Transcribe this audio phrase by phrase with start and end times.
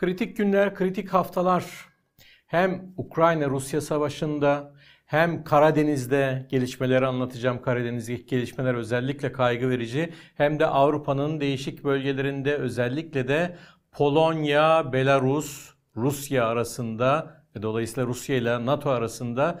[0.00, 1.64] Kritik günler, kritik haftalar
[2.46, 4.74] hem Ukrayna-Rusya savaşında
[5.06, 7.62] hem Karadeniz'de gelişmeleri anlatacağım.
[7.62, 10.12] Karadeniz'deki gelişmeler özellikle kaygı verici.
[10.34, 13.56] Hem de Avrupa'nın değişik bölgelerinde özellikle de
[13.92, 19.60] Polonya, Belarus, Rusya arasında ve dolayısıyla Rusya ile NATO arasında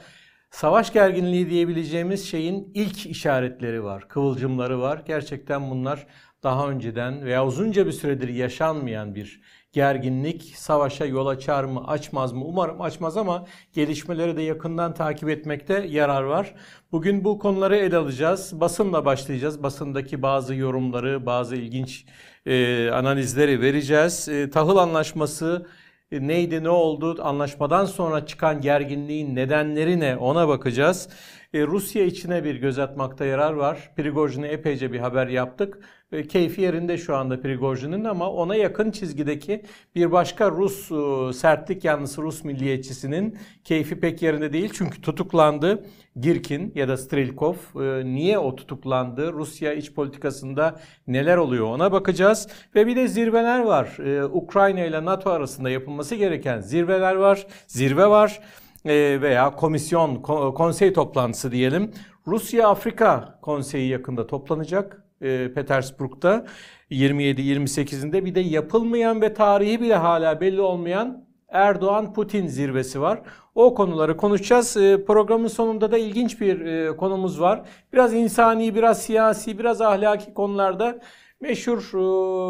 [0.50, 5.02] savaş gerginliği diyebileceğimiz şeyin ilk işaretleri var, kıvılcımları var.
[5.06, 6.06] Gerçekten bunlar
[6.42, 9.40] daha önceden veya uzunca bir süredir yaşanmayan bir
[9.72, 12.44] gerginlik savaşa yol açar mı, açmaz mı?
[12.44, 16.54] Umarım açmaz ama gelişmeleri de yakından takip etmekte yarar var.
[16.92, 18.60] Bugün bu konuları ele alacağız.
[18.60, 19.62] Basınla başlayacağız.
[19.62, 22.06] Basındaki bazı yorumları, bazı ilginç
[22.46, 24.28] e, analizleri vereceğiz.
[24.28, 25.66] E, tahıl anlaşması
[26.12, 31.08] e, neydi, ne oldu, anlaşmadan sonra çıkan gerginliğin nedenleri ne ona bakacağız.
[31.54, 33.90] E, Rusya içine bir göz atmakta yarar var.
[33.96, 35.78] Prigojin'e epeyce bir haber yaptık.
[36.28, 39.62] Keyfi yerinde şu anda Prigojin'in ama ona yakın çizgideki
[39.94, 44.70] bir başka Rus e, sertlik yanlısı Rus milliyetçisinin keyfi pek yerinde değil.
[44.74, 45.84] Çünkü tutuklandı
[46.16, 47.54] Girkin ya da Strelkov.
[47.82, 49.32] E, niye o tutuklandı?
[49.32, 52.48] Rusya iç politikasında neler oluyor ona bakacağız.
[52.74, 53.98] Ve bir de zirveler var.
[53.98, 57.46] E, Ukrayna ile NATO arasında yapılması gereken zirveler var.
[57.66, 58.40] Zirve var
[58.86, 60.16] veya komisyon,
[60.54, 61.90] konsey toplantısı diyelim.
[62.26, 66.46] Rusya-Afrika konseyi yakında toplanacak e, Petersburg'da
[66.90, 73.22] 27-28'inde bir de yapılmayan ve tarihi bile hala belli olmayan Erdoğan-Putin zirvesi var.
[73.54, 74.76] O konuları konuşacağız.
[74.76, 77.62] E, programın sonunda da ilginç bir e, konumuz var.
[77.92, 80.98] Biraz insani, biraz siyasi, biraz ahlaki konularda
[81.40, 81.82] meşhur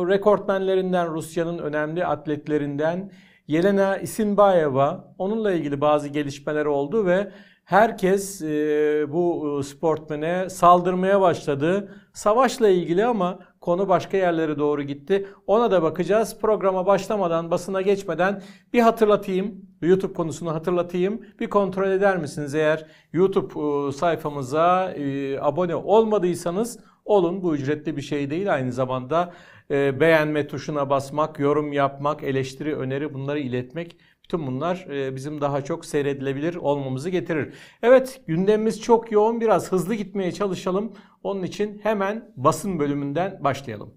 [0.09, 3.11] rekortmenlerinden, Rusya'nın önemli atletlerinden
[3.51, 7.33] Yelena Isinbayeva onunla ilgili bazı gelişmeler oldu ve
[7.71, 11.95] herkes e, bu e, sportmene saldırmaya başladı.
[12.13, 15.27] Savaşla ilgili ama konu başka yerlere doğru gitti.
[15.47, 16.39] Ona da bakacağız.
[16.41, 19.55] Programa başlamadan, basına geçmeden bir hatırlatayım.
[19.83, 21.21] YouTube konusunu hatırlatayım.
[21.41, 27.43] Bir kontrol eder misiniz eğer YouTube e, sayfamıza e, abone olmadıysanız olun.
[27.43, 28.55] Bu ücretli bir şey değil.
[28.55, 29.33] Aynı zamanda
[29.71, 33.97] beğenme tuşuna basmak, yorum yapmak, eleştiri, öneri bunları iletmek
[34.31, 37.55] Tüm bunlar e, bizim daha çok seyredilebilir olmamızı getirir.
[37.83, 40.93] Evet gündemimiz çok yoğun biraz hızlı gitmeye çalışalım.
[41.23, 43.95] Onun için hemen basın bölümünden başlayalım.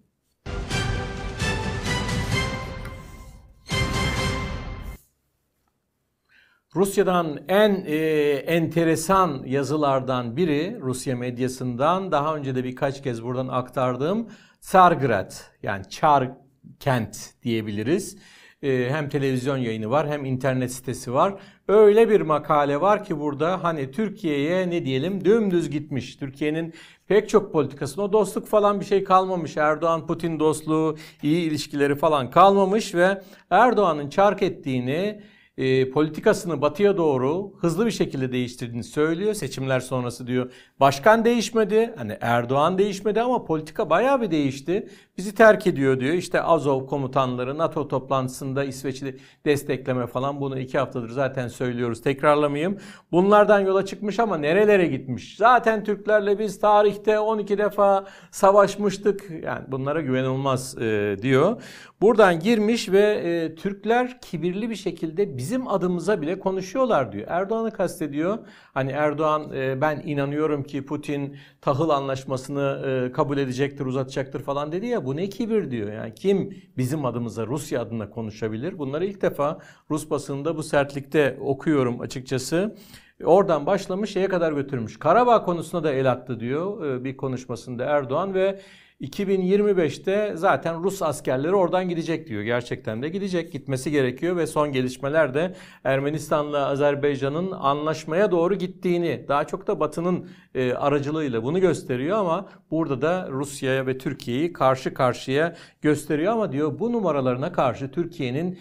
[6.76, 7.96] Rusya'dan en e,
[8.32, 14.28] enteresan yazılardan biri Rusya medyasından daha önce de birkaç kez buradan aktardığım
[14.62, 15.32] Tsargrad
[15.64, 16.32] yani Çar
[16.80, 18.18] kent diyebiliriz.
[18.64, 21.34] Ee, hem televizyon yayını var hem internet sitesi var.
[21.68, 26.16] Öyle bir makale var ki burada hani Türkiye'ye ne diyelim dümdüz gitmiş.
[26.16, 26.74] Türkiye'nin
[27.08, 29.58] pek çok politikasında o dostluk falan bir şey kalmamış.
[29.58, 35.22] Erdoğan-Putin dostluğu, iyi ilişkileri falan kalmamış ve Erdoğan'ın çark ettiğini
[35.58, 39.34] e, politikasını batıya doğru hızlı bir şekilde değiştirdiğini söylüyor.
[39.34, 40.52] Seçimler sonrası diyor.
[40.80, 41.94] Başkan değişmedi.
[41.98, 44.88] Hani Erdoğan değişmedi ama politika bayağı bir değişti.
[45.18, 46.14] Bizi terk ediyor diyor.
[46.14, 52.02] İşte Azov komutanları NATO toplantısında İsveç'i destekleme falan bunu iki haftadır zaten söylüyoruz.
[52.02, 52.78] Tekrarlamayayım.
[53.12, 55.38] Bunlardan yola çıkmış ama nerelere gitmiş?
[55.38, 59.30] Zaten Türklerle biz tarihte 12 defa savaşmıştık.
[59.44, 61.62] Yani bunlara güvenilmez e, diyor.
[62.02, 67.28] Buradan girmiş ve e, Türkler kibirli bir şekilde bizim adımıza bile konuşuyorlar diyor.
[67.30, 68.38] Erdoğan'ı kastediyor.
[68.74, 74.86] Hani Erdoğan e, ben inanıyorum ki Putin tahıl anlaşmasını e, kabul edecektir, uzatacaktır falan dedi
[74.86, 75.92] ya bu ne kibir diyor.
[75.92, 78.78] Yani kim bizim adımıza Rusya adına konuşabilir?
[78.78, 79.60] Bunları ilk defa
[79.92, 82.76] Rus basında bu sertlikte okuyorum açıkçası.
[83.24, 85.00] Oradan başlamış şeye kadar götürmüş.
[85.00, 88.60] Karabağ konusuna da el attı diyor e, bir konuşmasında Erdoğan ve
[89.04, 92.42] 2025'te zaten Rus askerleri oradan gidecek diyor.
[92.42, 99.48] Gerçekten de gidecek, gitmesi gerekiyor ve son gelişmeler de Ermenistan'la Azerbaycan'ın anlaşmaya doğru gittiğini, daha
[99.48, 105.56] çok da Batı'nın e, aracılığıyla bunu gösteriyor ama burada da Rusya'ya ve Türkiye'yi karşı karşıya
[105.82, 108.60] gösteriyor ama diyor bu numaralarına karşı Türkiye'nin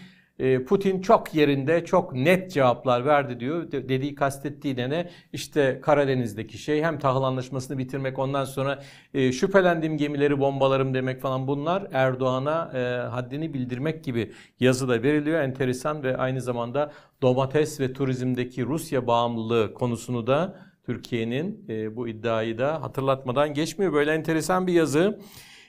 [0.65, 3.73] Putin çok yerinde çok net cevaplar verdi diyor.
[3.73, 5.11] Dediği kastettiği de ne?
[5.33, 8.83] İşte Karadeniz'deki şey hem tahıl anlaşmasını bitirmek ondan sonra
[9.15, 15.41] e, şüphelendiğim gemileri bombalarım demek falan bunlar Erdoğan'a e, haddini bildirmek gibi yazı da veriliyor.
[15.41, 16.93] Enteresan ve aynı zamanda
[17.23, 20.57] domates ve turizmdeki Rusya bağımlılığı konusunu da
[20.87, 23.93] Türkiye'nin e, bu iddiayı da hatırlatmadan geçmiyor.
[23.93, 25.19] Böyle enteresan bir yazı.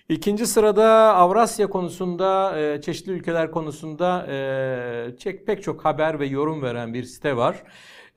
[0.09, 0.85] İkinci sırada
[1.15, 7.37] Avrasya konusunda, e, çeşitli ülkeler konusunda e, pek çok haber ve yorum veren bir site
[7.37, 7.63] var.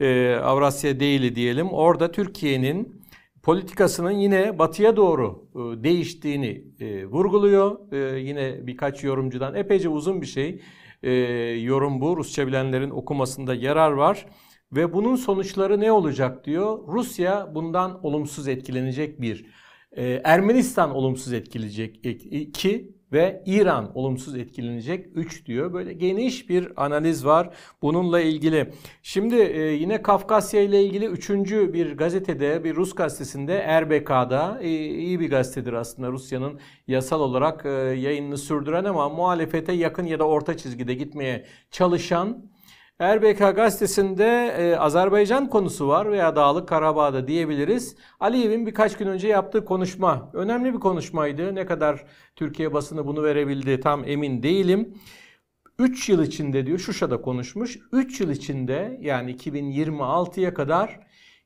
[0.00, 1.68] E, Avrasya Daily diyelim.
[1.72, 3.02] Orada Türkiye'nin
[3.42, 5.48] politikasının yine batıya doğru
[5.84, 6.64] değiştiğini
[7.06, 7.92] vurguluyor.
[8.16, 10.62] Yine birkaç yorumcudan epeyce uzun bir şey.
[11.02, 11.12] e,
[11.60, 12.16] yorum bu.
[12.16, 14.26] Rusça bilenlerin okumasında yarar var.
[14.72, 16.78] Ve bunun sonuçları ne olacak diyor.
[16.88, 19.46] Rusya bundan olumsuz etkilenecek bir.
[19.96, 22.00] Ee, Ermenistan olumsuz etkileyecek
[22.30, 25.72] iki ve İran olumsuz etkilenecek 3 diyor.
[25.72, 28.72] Böyle geniş bir analiz var bununla ilgili.
[29.02, 31.30] Şimdi e, yine Kafkasya ile ilgili 3.
[31.50, 37.68] bir gazetede, bir Rus gazetesinde RBK'da e, iyi bir gazetedir aslında Rusya'nın yasal olarak e,
[37.98, 42.50] yayınını sürdüren ama muhalefete yakın ya da orta çizgide gitmeye çalışan
[43.02, 47.96] RBK gazetesinde e, Azerbaycan konusu var veya Dağlık Karabağ'da diyebiliriz.
[48.20, 51.54] Aliyev'in birkaç gün önce yaptığı konuşma önemli bir konuşmaydı.
[51.54, 52.04] Ne kadar
[52.36, 54.98] Türkiye basını bunu verebildi tam emin değilim.
[55.78, 57.78] 3 yıl içinde diyor Şuşa'da konuşmuş.
[57.92, 61.00] 3 yıl içinde yani 2026'ya kadar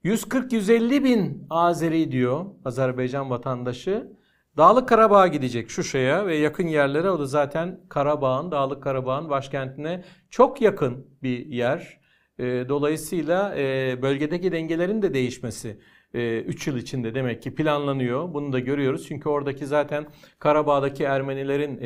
[0.04, 4.12] 140-150 bin Azeri diyor Azerbaycan vatandaşı
[4.60, 10.62] Dağlık Karabağ'a gidecek Şuşa'ya ve yakın yerlere o da zaten Karabağ'ın, Dağlık Karabağ'ın başkentine çok
[10.62, 12.00] yakın bir yer.
[12.38, 15.80] E, dolayısıyla e, bölgedeki dengelerin de değişmesi
[16.14, 18.34] 3 e, yıl içinde demek ki planlanıyor.
[18.34, 19.06] Bunu da görüyoruz.
[19.08, 20.06] Çünkü oradaki zaten
[20.38, 21.80] Karabağ'daki Ermenilerin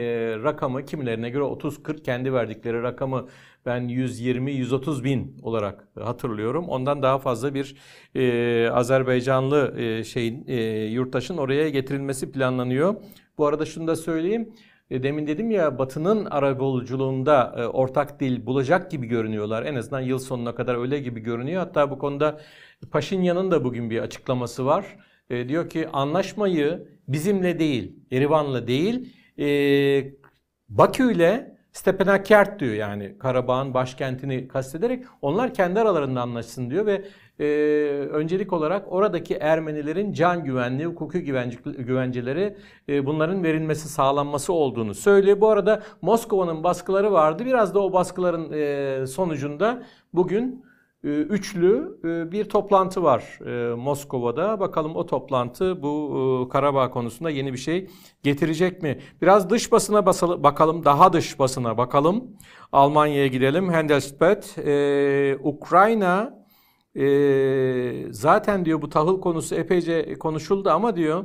[0.45, 3.29] rakamı kimilerine göre 30-40 kendi verdikleri rakamı
[3.67, 6.69] ben 120-130 bin olarak hatırlıyorum.
[6.69, 7.77] Ondan daha fazla bir
[8.15, 12.95] e, Azerbaycanlı e, şeyin e, yurttaşın oraya getirilmesi planlanıyor.
[13.39, 14.53] Bu arada şunu da söyleyeyim.
[14.91, 19.63] E, demin dedim ya Batı'nın arabuluculuğunda e, ortak dil bulacak gibi görünüyorlar.
[19.63, 21.61] En azından yıl sonuna kadar öyle gibi görünüyor.
[21.61, 22.41] Hatta bu konuda
[22.91, 24.97] Paşinyan'ın da bugün bir açıklaması var.
[25.31, 29.47] E, diyor ki anlaşmayı bizimle değil, Erivan'la değil, e,
[30.69, 31.19] Bakü
[31.75, 37.05] Stepanakert diyor yani Karabağ'ın başkentini kastederek onlar kendi aralarında anlaşsın diyor ve
[37.39, 37.45] e,
[38.09, 42.57] öncelik olarak oradaki Ermenilerin can güvenliği, hukuki güvence, güvenceleri
[42.89, 45.41] e, bunların verilmesi, sağlanması olduğunu söylüyor.
[45.41, 47.45] Bu arada Moskova'nın baskıları vardı.
[47.47, 49.83] Biraz da o baskıların e, sonucunda
[50.13, 50.65] bugün
[51.05, 54.61] üçlü e, bir toplantı var e, Moskova'da.
[54.61, 57.91] Bakalım o toplantı bu e, Karabağ konusunda yeni bir şey
[58.23, 58.99] getirecek mi?
[59.23, 62.25] Biraz dış basına bakalım, daha dış basına bakalım.
[62.73, 63.69] Almanya'ya gidelim.
[63.69, 64.59] Handelsblatt,
[65.43, 66.45] Ukrayna
[68.11, 71.25] zaten diyor bu tahıl konusu epeyce konuşuldu ama diyor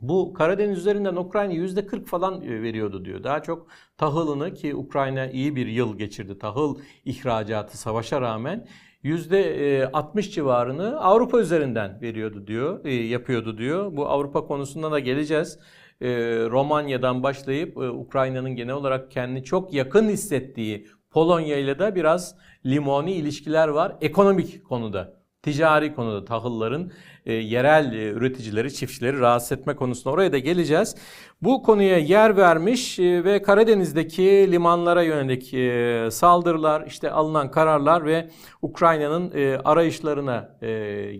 [0.00, 3.24] bu Karadeniz üzerinden Ukrayna yüzde 40 falan veriyordu diyor.
[3.24, 3.66] Daha çok
[3.96, 8.66] tahılını ki Ukrayna iyi bir yıl geçirdi tahıl ihracatı savaşa rağmen
[9.04, 13.96] %60 civarını Avrupa üzerinden veriyordu diyor, e, yapıyordu diyor.
[13.96, 15.58] Bu Avrupa konusunda da geleceğiz.
[16.00, 16.08] E,
[16.50, 23.12] Romanya'dan başlayıp e, Ukrayna'nın genel olarak kendini çok yakın hissettiği Polonya ile de biraz limoni
[23.12, 26.90] ilişkiler var ekonomik konuda ticari konuda tahılların
[27.26, 30.96] e, yerel e, üreticileri, çiftçileri rahatsız etme konusunda oraya da geleceğiz.
[31.42, 38.28] Bu konuya yer vermiş e, ve Karadeniz'deki limanlara yönelik e, saldırılar, işte alınan kararlar ve
[38.62, 40.68] Ukrayna'nın e, arayışlarına e,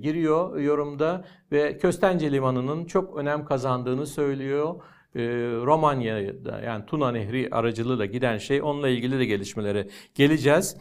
[0.02, 4.74] giriyor yorumda ve Köstence Limanı'nın çok önem kazandığını söylüyor.
[5.14, 5.20] E,
[5.64, 10.76] Romanya'da yani Tuna Nehri aracılığıyla giden şey onunla ilgili de gelişmelere geleceğiz.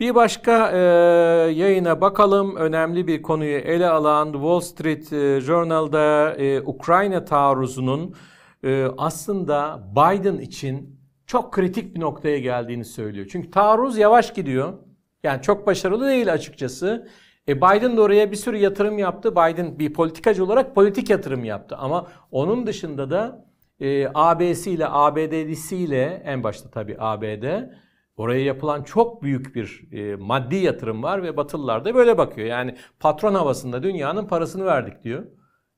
[0.00, 0.78] Bir başka e,
[1.52, 2.56] yayına bakalım.
[2.56, 8.14] Önemli bir konuyu ele alan Wall Street e, Journal'da e, Ukrayna taarruzunun
[8.64, 13.26] e, aslında Biden için çok kritik bir noktaya geldiğini söylüyor.
[13.32, 14.72] Çünkü taarruz yavaş gidiyor.
[15.22, 17.08] Yani çok başarılı değil açıkçası.
[17.48, 19.32] E Biden de oraya bir sürü yatırım yaptı.
[19.32, 21.76] Biden bir politikacı olarak politik yatırım yaptı.
[21.76, 23.44] Ama onun dışında da
[23.80, 27.44] e, AB'siyle, ABD'lisiyle en başta tabii ABD
[28.18, 32.46] Oraya yapılan çok büyük bir e, maddi yatırım var ve Batılılar da böyle bakıyor.
[32.46, 35.24] Yani patron havasında dünyanın parasını verdik diyor.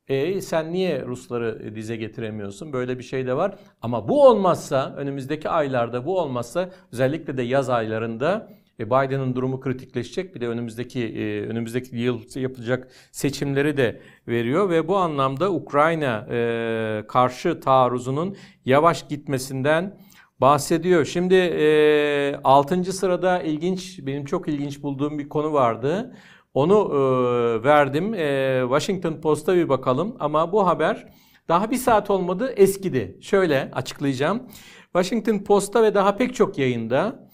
[0.08, 2.72] E sen niye Rusları dize getiremiyorsun?
[2.72, 3.54] Böyle bir şey de var.
[3.82, 8.48] Ama bu olmazsa önümüzdeki aylarda bu olmazsa özellikle de yaz aylarında
[8.80, 10.34] e, Biden'ın durumu kritikleşecek.
[10.34, 17.04] Bir de önümüzdeki e, önümüzdeki yıl yapılacak seçimleri de veriyor ve bu anlamda Ukrayna e,
[17.08, 19.96] karşı taarruzunun yavaş gitmesinden
[20.40, 21.04] bahsediyor.
[21.04, 22.92] Şimdi e, 6.
[22.92, 26.16] sırada ilginç, benim çok ilginç bulduğum bir konu vardı.
[26.54, 28.14] Onu e, verdim.
[28.14, 31.12] E, Washington Post'a bir bakalım ama bu haber
[31.48, 33.18] daha bir saat olmadı eskidi.
[33.20, 34.42] Şöyle açıklayacağım.
[34.84, 37.30] Washington Post'ta ve daha pek çok yayında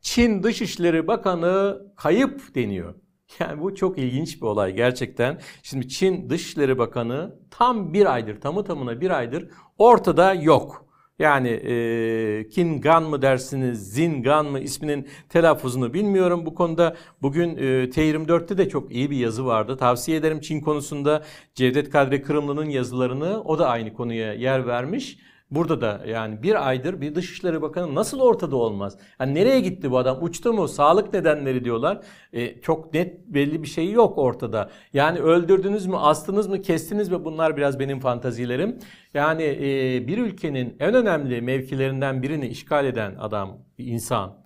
[0.00, 2.94] Çin Dışişleri Bakanı kayıp deniyor.
[3.40, 5.40] Yani bu çok ilginç bir olay gerçekten.
[5.62, 9.48] Şimdi Çin Dışişleri Bakanı tam bir aydır, tamı tamına bir aydır
[9.78, 10.91] ortada yok.
[11.22, 16.46] Yani e, Kingan mı dersiniz, Zingan mı isminin telaffuzunu bilmiyorum.
[16.46, 17.60] Bu konuda bugün e,
[17.90, 19.76] T24'te de çok iyi bir yazı vardı.
[19.76, 21.22] Tavsiye ederim Çin konusunda
[21.54, 23.42] Cevdet Kadri Kırımlı'nın yazılarını.
[23.42, 25.18] O da aynı konuya yer vermiş.
[25.54, 28.98] Burada da yani bir aydır bir Dışişleri Bakanı nasıl ortada olmaz?
[29.20, 30.18] Yani nereye gitti bu adam?
[30.22, 30.68] Uçtu mu?
[30.68, 32.00] Sağlık nedenleri diyorlar.
[32.32, 34.70] E, çok net belli bir şey yok ortada.
[34.92, 37.24] Yani öldürdünüz mü, astınız mı, kestiniz mi?
[37.24, 38.78] Bunlar biraz benim fantazilerim.
[39.14, 44.36] Yani e, bir ülkenin en önemli mevkilerinden birini işgal eden adam, bir insan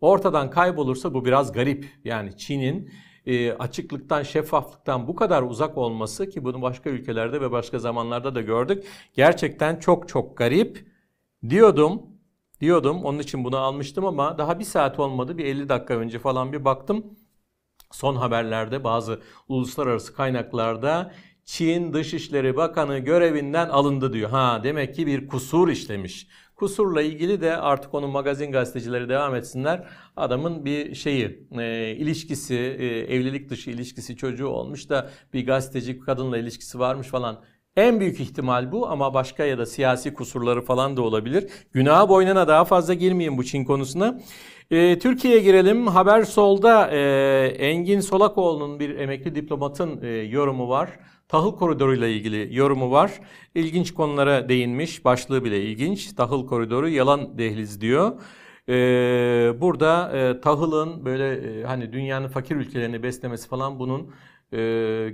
[0.00, 1.86] ortadan kaybolursa bu biraz garip.
[2.04, 2.90] Yani Çin'in
[3.26, 8.40] e, açıklıktan, şeffaflıktan bu kadar uzak olması ki bunu başka ülkelerde ve başka zamanlarda da
[8.40, 8.84] gördük.
[9.14, 10.86] Gerçekten çok çok garip
[11.48, 12.02] diyordum.
[12.60, 16.52] Diyordum onun için bunu almıştım ama daha bir saat olmadı bir 50 dakika önce falan
[16.52, 17.04] bir baktım.
[17.92, 21.12] Son haberlerde bazı uluslararası kaynaklarda
[21.44, 24.30] Çin Dışişleri Bakanı görevinden alındı diyor.
[24.30, 26.28] Ha demek ki bir kusur işlemiş.
[26.56, 29.88] Kusurla ilgili de artık onun magazin gazetecileri devam etsinler.
[30.16, 36.38] Adamın bir şeyi, e, ilişkisi, e, evlilik dışı ilişkisi çocuğu olmuş da bir gazeteci kadınla
[36.38, 37.40] ilişkisi varmış falan.
[37.76, 41.50] En büyük ihtimal bu ama başka ya da siyasi kusurları falan da olabilir.
[41.72, 44.20] Günah boynuna daha fazla girmeyeyim bu Çin konusuna.
[44.70, 45.86] E, Türkiye'ye girelim.
[45.86, 46.98] Haber Sol'da e,
[47.58, 50.90] Engin Solakoğlu'nun bir emekli diplomatın e, yorumu var.
[51.28, 53.20] Tahıl koridoru ile ilgili yorumu var.
[53.54, 55.04] İlginç konulara değinmiş.
[55.04, 56.12] Başlığı bile ilginç.
[56.12, 58.12] Tahıl koridoru yalan dehliz diyor.
[58.68, 64.10] Ee, burada e, tahılın böyle e, hani dünyanın fakir ülkelerini beslemesi falan bunun
[64.52, 64.58] e,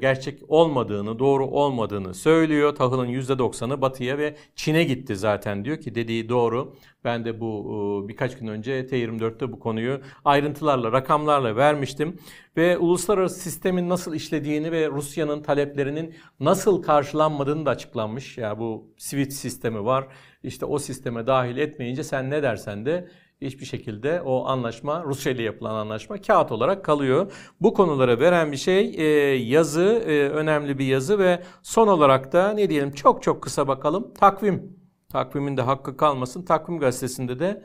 [0.01, 2.75] gerçek olmadığını, doğru olmadığını söylüyor.
[2.75, 6.77] Tahılın %90'ı batıya ve Çin'e gitti zaten diyor ki dediği doğru.
[7.05, 12.19] Ben de bu e, birkaç gün önce T24'te bu konuyu ayrıntılarla, rakamlarla vermiştim.
[12.57, 18.39] Ve uluslararası sistemin nasıl işlediğini ve Rusya'nın taleplerinin nasıl karşılanmadığını da açıklanmış.
[18.39, 20.09] Ya yani bu SWIFT sistemi var.
[20.43, 23.09] İşte o sisteme dahil etmeyince sen ne dersen de
[23.47, 27.33] hiçbir şekilde o anlaşma Rusya ile yapılan anlaşma kağıt olarak kalıyor.
[27.61, 32.53] Bu konulara veren bir şey e, yazı e, önemli bir yazı ve son olarak da
[32.53, 34.77] ne diyelim çok çok kısa bakalım takvim.
[35.09, 36.45] Takvimin de hakkı kalmasın.
[36.45, 37.63] Takvim gazetesinde de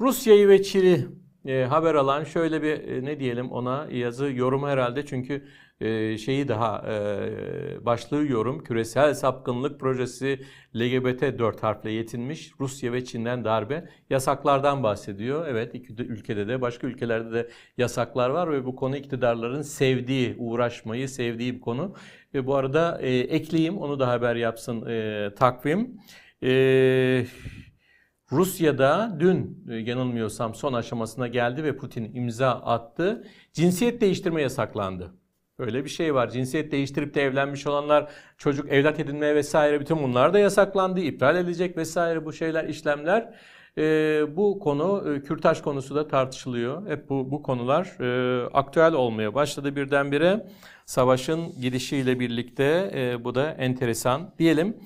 [0.00, 1.06] Rusya'yı ve Çin'i
[1.48, 5.44] e, haber alan şöyle bir e, ne diyelim ona yazı yorumu herhalde çünkü
[5.80, 6.82] e, şeyi daha
[7.80, 10.40] başlığı yorum küresel sapkınlık projesi
[10.76, 15.46] LGBT 4 harfle yetinmiş Rusya ve Çin'den darbe yasaklardan bahsediyor.
[15.48, 21.08] Evet iki ülkede de başka ülkelerde de yasaklar var ve bu konu iktidarların sevdiği uğraşmayı
[21.08, 21.94] sevdiği bir konu.
[22.34, 24.80] Ve bu arada ekleyeyim onu da haber yapsın
[25.30, 26.00] takvim.
[26.42, 27.26] Eee
[28.32, 33.24] Rusya'da dün e, yanılmıyorsam son aşamasına geldi ve Putin imza attı.
[33.52, 35.10] Cinsiyet değiştirme yasaklandı.
[35.58, 36.30] Öyle bir şey var.
[36.30, 41.00] Cinsiyet değiştirip de evlenmiş olanlar, çocuk evlat edinme vesaire bütün bunlar da yasaklandı.
[41.00, 43.34] iptal edilecek vesaire bu şeyler, işlemler.
[43.78, 43.82] E,
[44.36, 46.86] bu konu, e, kürtaj konusu da tartışılıyor.
[46.86, 50.46] Hep bu, bu konular e, aktüel olmaya başladı birdenbire.
[50.86, 54.76] Savaşın gidişiyle birlikte e, bu da enteresan diyelim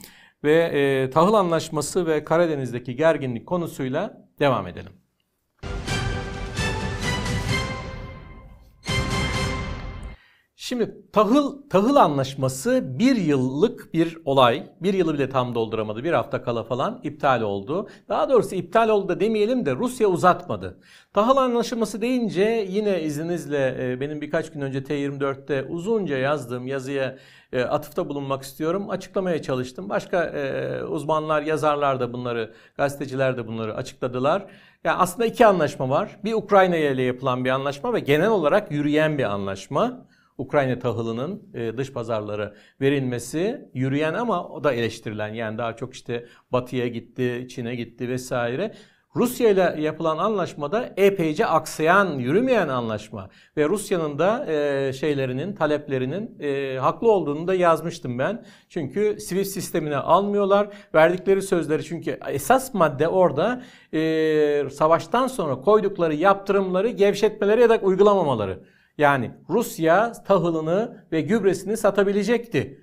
[0.45, 4.93] ve e, tahıl anlaşması ve Karadeniz'deki gerginlik konusuyla devam edelim.
[10.73, 14.67] Şimdi tahıl tahıl anlaşması bir yıllık bir olay.
[14.81, 16.05] Bir yılı bile tam dolduramadı.
[16.05, 17.89] Bir hafta kala falan iptal oldu.
[18.09, 20.79] Daha doğrusu iptal oldu da demeyelim de Rusya uzatmadı.
[21.13, 27.19] Tahıl anlaşması deyince yine izninizle e, benim birkaç gün önce T24'te uzunca yazdığım yazıya
[27.52, 28.90] e, atıfta bulunmak istiyorum.
[28.90, 29.88] Açıklamaya çalıştım.
[29.88, 34.47] Başka e, uzmanlar, yazarlar da bunları, gazeteciler de bunları açıkladılar.
[34.85, 36.18] Yani aslında iki anlaşma var.
[36.25, 40.06] Bir Ukrayna ile yapılan bir anlaşma ve genel olarak yürüyen bir anlaşma.
[40.38, 46.26] Ukrayna tahılının e, dış pazarlara verilmesi yürüyen ama o da eleştirilen yani daha çok işte
[46.52, 48.75] batıya gitti, Çin'e gitti vesaire.
[49.16, 56.78] Rusya ile yapılan anlaşmada epeyce aksayan, yürümeyen anlaşma ve Rusya'nın da e, şeylerinin, taleplerinin e,
[56.78, 58.45] haklı olduğunu da yazmıştım ben.
[58.69, 60.69] Çünkü SWIFT sistemine almıyorlar.
[60.95, 68.59] Verdikleri sözleri çünkü esas madde orada e, savaştan sonra koydukları yaptırımları gevşetmeleri ya da uygulamamaları.
[68.99, 72.82] Yani Rusya tahılını ve gübresini satabilecekti.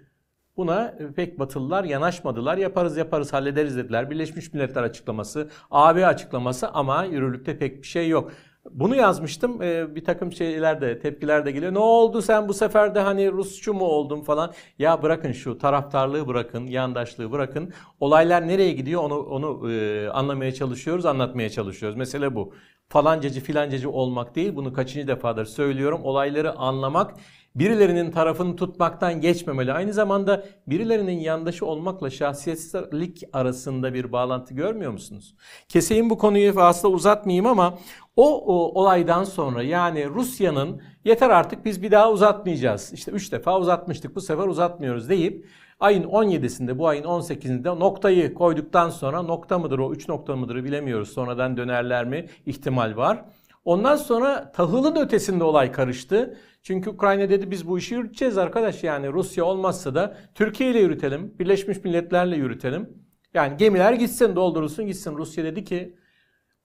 [0.60, 2.58] Buna pek Batılılar yanaşmadılar.
[2.58, 4.10] Yaparız yaparız hallederiz dediler.
[4.10, 8.32] Birleşmiş Milletler açıklaması, AB açıklaması ama yürürlükte pek bir şey yok.
[8.72, 9.62] Bunu yazmıştım.
[9.62, 11.74] Ee, bir takım şeyler de tepkiler de geliyor.
[11.74, 14.54] Ne oldu sen bu sefer de hani Rusçu mu oldun falan.
[14.80, 17.74] Ya bırakın şu taraftarlığı bırakın, yandaşlığı bırakın.
[18.00, 21.98] Olaylar nereye gidiyor onu onu e, anlamaya çalışıyoruz, anlatmaya çalışıyoruz.
[21.98, 22.54] Mesele bu.
[22.89, 24.56] Falancacı filancacı olmak değil.
[24.56, 26.01] Bunu kaçıncı defadır söylüyorum.
[26.04, 27.13] Olayları anlamak
[27.60, 29.74] birilerinin tarafını tutmaktan geçmemeli.
[29.74, 35.36] Aynı zamanda birilerinin yandaşı olmakla şahsiyetlik arasında bir bağlantı görmüyor musunuz?
[35.70, 37.78] Keseyim bu konuyu fazla uzatmayayım ama
[38.16, 42.94] o, o olaydan sonra yani Rusya'nın yeter artık biz bir daha uzatmayacağız.
[42.94, 45.48] İşte 3 defa uzatmıştık bu sefer uzatmıyoruz deyip
[45.80, 51.10] ayın 17'sinde bu ayın 18'inde noktayı koyduktan sonra nokta mıdır o 3 nokta mıdır bilemiyoruz.
[51.10, 53.25] Sonradan dönerler mi ihtimal var.
[53.66, 56.38] Ondan sonra tahılın ötesinde olay karıştı.
[56.63, 61.39] Çünkü Ukrayna dedi biz bu işi yürüteceğiz arkadaş yani Rusya olmazsa da Türkiye ile yürütelim,
[61.39, 62.89] Birleşmiş Milletler'le yürütelim.
[63.34, 65.18] Yani gemiler gitsin doldurulsun gitsin.
[65.18, 65.96] Rusya dedi ki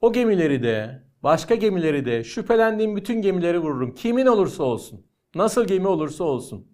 [0.00, 3.94] o gemileri de başka gemileri de şüphelendiğim bütün gemileri vururum.
[3.94, 5.06] Kimin olursa olsun.
[5.34, 6.68] Nasıl gemi olursa olsun.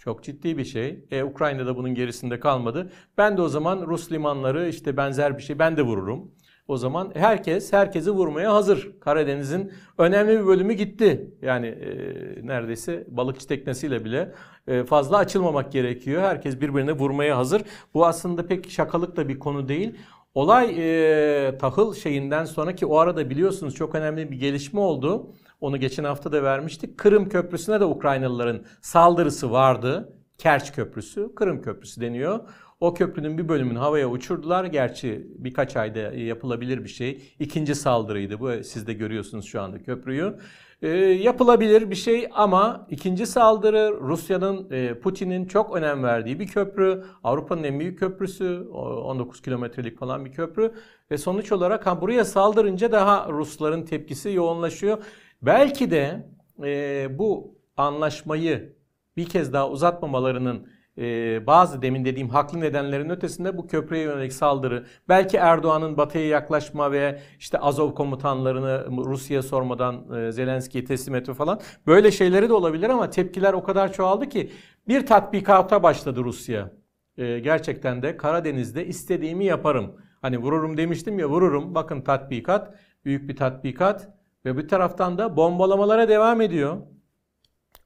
[0.00, 1.06] Çok ciddi bir şey.
[1.10, 2.92] E, Ukrayna da bunun gerisinde kalmadı.
[3.18, 6.34] Ben de o zaman Rus limanları işte benzer bir şey ben de vururum.
[6.68, 9.00] O zaman herkes herkesi vurmaya hazır.
[9.00, 11.30] Karadeniz'in önemli bir bölümü gitti.
[11.42, 14.32] Yani e, neredeyse balıkçı teknesiyle bile
[14.66, 16.22] e, fazla açılmamak gerekiyor.
[16.22, 17.62] Herkes birbirine vurmaya hazır.
[17.94, 19.94] Bu aslında pek şakalık da bir konu değil.
[20.34, 25.32] Olay e, tahıl şeyinden sonraki o arada biliyorsunuz çok önemli bir gelişme oldu.
[25.60, 26.98] Onu geçen hafta da vermiştik.
[26.98, 30.12] Kırım Köprüsü'ne de Ukraynalıların saldırısı vardı.
[30.38, 32.40] Kerç Köprüsü, Kırım Köprüsü deniyor.
[32.80, 34.64] O köprünün bir bölümünü havaya uçurdular.
[34.64, 37.22] Gerçi birkaç ayda yapılabilir bir şey.
[37.38, 38.64] İkinci saldırıydı bu.
[38.64, 40.34] Siz de görüyorsunuz şu anda köprüyü.
[40.82, 47.04] E, yapılabilir bir şey ama ikinci saldırı Rusya'nın, e, Putin'in çok önem verdiği bir köprü.
[47.24, 48.68] Avrupa'nın en büyük köprüsü.
[48.72, 50.72] 19 kilometrelik falan bir köprü.
[51.10, 54.98] Ve sonuç olarak ha, buraya saldırınca daha Rusların tepkisi yoğunlaşıyor.
[55.42, 56.26] Belki de
[56.64, 58.76] e, bu anlaşmayı
[59.16, 64.86] bir kez daha uzatmamalarının e, bazı demin dediğim haklı nedenlerin ötesinde bu köprüye yönelik saldırı,
[65.08, 71.60] belki Erdoğan'ın batıya yaklaşma ve işte Azov komutanlarını Rusya'ya sormadan e, Zelenski'ye teslim etme falan
[71.86, 74.50] böyle şeyleri de olabilir ama tepkiler o kadar çoğaldı ki
[74.88, 76.70] bir tatbikata başladı Rusya.
[77.16, 79.96] E, gerçekten de Karadeniz'de istediğimi yaparım.
[80.22, 81.74] Hani vururum demiştim ya vururum.
[81.74, 82.74] Bakın tatbikat,
[83.04, 84.08] büyük bir tatbikat
[84.44, 86.76] ve bir taraftan da bombalamalara devam ediyor.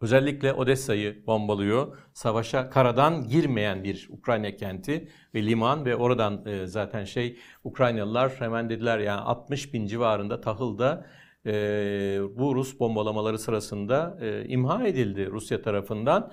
[0.02, 1.96] Özellikle Odessa'yı bombalıyor.
[2.12, 8.70] Savaşa karadan girmeyen bir Ukrayna kenti ve liman ve oradan e, zaten şey Ukraynalılar hemen
[8.70, 11.06] dediler yani 60 bin civarında tahılda
[11.46, 11.52] e,
[12.36, 16.32] bu Rus bombalamaları sırasında e, imha edildi Rusya tarafından.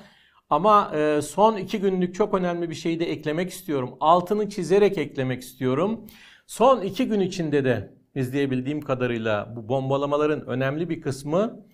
[0.49, 3.97] Ama son iki günlük çok önemli bir şeyi de eklemek istiyorum.
[3.99, 6.07] Altını çizerek eklemek istiyorum.
[6.47, 11.65] Son iki gün içinde de izleyebildiğim kadarıyla bu bombalamaların önemli bir kısmı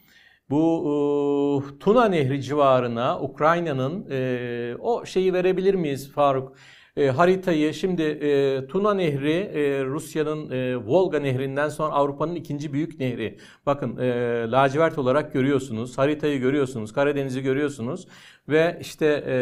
[0.49, 6.55] bu e, Tuna Nehri civarına Ukrayna'nın e, o şeyi verebilir miyiz Faruk?
[6.97, 12.99] E, haritayı şimdi e, Tuna Nehri e, Rusya'nın e, Volga Nehri'nden sonra Avrupa'nın ikinci büyük
[12.99, 13.37] nehri.
[13.65, 14.07] Bakın e,
[14.51, 18.07] lacivert olarak görüyorsunuz, haritayı görüyorsunuz, Karadeniz'i görüyorsunuz
[18.49, 19.35] ve işte e,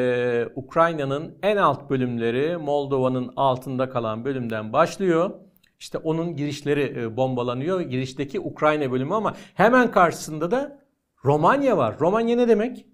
[0.56, 5.32] Ukrayna'nın en alt bölümleri Moldova'nın altında kalan bölümden başlıyor.
[5.80, 7.82] İşte onun girişleri e, bombalanıyor.
[7.82, 10.83] Girişteki Ukrayna bölümü ama hemen karşısında da
[11.26, 12.00] Romanya var.
[12.00, 12.86] Romanya ne demek?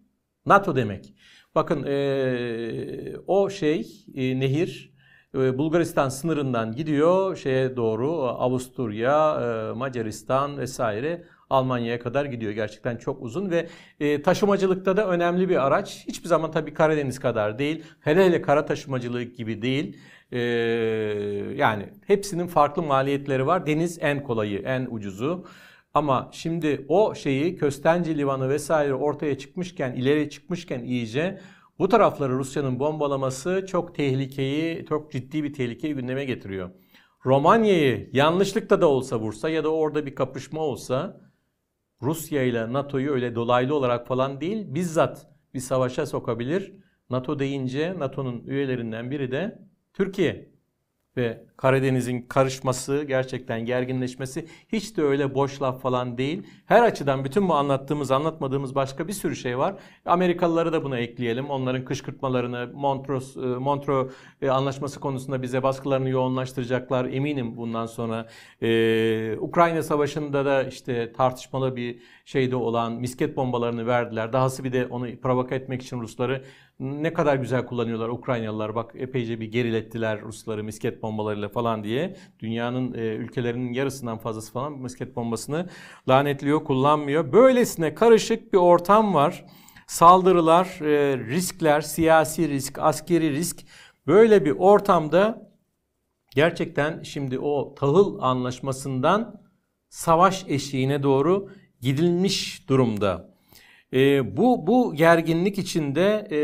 [0.46, 1.14] NATO demek.
[1.56, 4.94] Bakın e, o şey e, nehir
[5.36, 12.52] e, Bulgaristan sınırından gidiyor şeye doğru Avusturya, e, Macaristan vesaire Almanya'ya kadar gidiyor.
[12.52, 13.68] Gerçekten çok uzun ve
[14.00, 16.04] e, taşımacılıkta da önemli bir araç.
[16.08, 17.84] Hiçbir zaman tabii Karadeniz kadar değil.
[18.00, 19.98] Hele hele kara taşımacılığı gibi değil.
[20.32, 20.40] E,
[21.56, 23.68] yani hepsinin farklı maliyetleri var.
[23.68, 25.46] Deniz en kolayı, en ucuzu.
[26.00, 31.40] Ama şimdi o şeyi Köstence Livanı vesaire ortaya çıkmışken, ileri çıkmışken iyice
[31.80, 36.70] bu tarafları Rusya'nın bombalaması çok tehlikeyi, çok ciddi bir tehlikeyi gündeme getiriyor.
[37.26, 41.22] Romanya'yı yanlışlıkla da olsa vursa ya da orada bir kapışma olsa
[42.02, 46.74] Rusya ile NATO'yu öyle dolaylı olarak falan değil bizzat bir savaşa sokabilir.
[47.10, 49.60] NATO deyince NATO'nun üyelerinden biri de
[49.94, 50.52] Türkiye
[51.18, 56.44] ve Karadeniz'in karışması, gerçekten gerginleşmesi hiç de öyle boş laf falan değil.
[56.66, 59.76] Her açıdan bütün bu anlattığımız, anlatmadığımız başka bir sürü şey var.
[60.06, 61.50] Amerikalıları da buna ekleyelim.
[61.50, 67.06] Onların kışkırtmalarını, Montreux, e, Montreux e, anlaşması konusunda bize baskılarını yoğunlaştıracaklar.
[67.06, 68.28] Eminim bundan sonra.
[68.62, 74.34] Ee, Ukrayna Savaşı'nda da işte tartışmalı bir şeyde olan misket bombalarını verdiler.
[74.34, 76.44] Dahası bir de onu provoke etmek için Rusları
[76.80, 78.76] ne kadar güzel kullanıyorlar Ukraynalılar.
[78.76, 82.16] Bak epeyce bir gerilettiler Rusları misket bombalarıyla falan diye.
[82.40, 85.70] Dünyanın e, ülkelerinin yarısından fazlası falan misket bombasını
[86.10, 87.34] lanetliyor, kullanmıyor.
[87.34, 89.46] Böylesine karışık bir ortam var.
[89.88, 93.66] Saldırılar, e, riskler, siyasi risk, askeri risk.
[94.08, 95.52] Böyle bir ortamda
[96.36, 99.42] gerçekten şimdi o tahıl anlaşmasından
[99.90, 101.50] savaş eşiğine doğru
[101.82, 103.29] gidilmiş durumda.
[103.94, 106.38] E, bu bu gerginlik içinde e,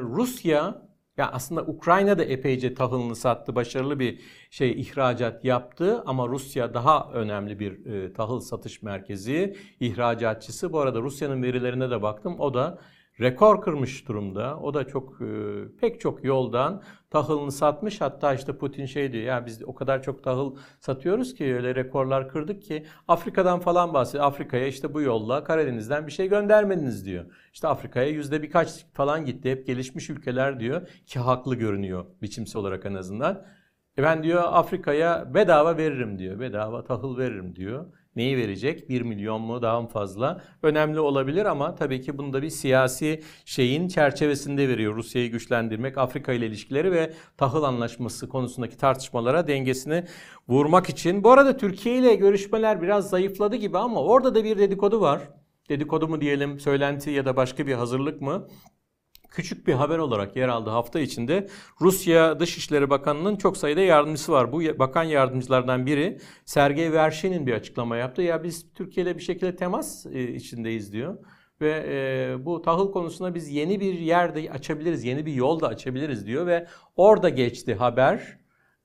[0.00, 6.74] Rusya ya aslında Ukrayna da epeyce tahılını sattı, başarılı bir şey ihracat yaptı ama Rusya
[6.74, 10.72] daha önemli bir e, tahıl satış merkezi, ihracatçısı.
[10.72, 12.40] Bu arada Rusya'nın verilerine de baktım.
[12.40, 12.78] O da
[13.20, 14.58] rekor kırmış durumda.
[14.62, 15.26] O da çok e,
[15.80, 18.00] pek çok yoldan tahılını satmış.
[18.00, 22.28] Hatta işte Putin şey diyor ya biz o kadar çok tahıl satıyoruz ki öyle rekorlar
[22.28, 24.24] kırdık ki Afrika'dan falan bahsediyor.
[24.24, 27.24] Afrika'ya işte bu yolla Karadeniz'den bir şey göndermediniz diyor.
[27.52, 29.50] İşte Afrika'ya yüzde birkaç falan gitti.
[29.50, 33.46] Hep gelişmiş ülkeler diyor ki haklı görünüyor biçimsel olarak en azından.
[33.98, 36.40] E ben diyor Afrika'ya bedava veririm diyor.
[36.40, 37.86] Bedava tahıl veririm diyor.
[38.16, 38.88] Neyi verecek?
[38.88, 40.40] 1 milyon mu daha mı fazla?
[40.62, 44.96] Önemli olabilir ama tabii ki bunda bir siyasi şeyin çerçevesinde veriyor.
[44.96, 50.04] Rusya'yı güçlendirmek, Afrika ile ilişkileri ve tahıl anlaşması konusundaki tartışmalara dengesini
[50.48, 51.24] vurmak için.
[51.24, 55.20] Bu arada Türkiye ile görüşmeler biraz zayıfladı gibi ama orada da bir dedikodu var.
[55.68, 58.46] Dedikodu mu diyelim, söylenti ya da başka bir hazırlık mı?
[59.30, 61.48] Küçük bir haber olarak yer aldı hafta içinde.
[61.80, 64.52] Rusya Dışişleri Bakanı'nın çok sayıda yardımcısı var.
[64.52, 68.22] Bu bakan yardımcılardan biri Sergey Vershin'in bir açıklama yaptı.
[68.22, 71.18] Ya biz Türkiye ile bir şekilde temas e, içindeyiz diyor.
[71.60, 76.26] Ve e, bu tahıl konusunda biz yeni bir yerde açabiliriz, yeni bir yol da açabiliriz
[76.26, 76.46] diyor.
[76.46, 76.66] Ve
[76.96, 78.38] orada geçti haber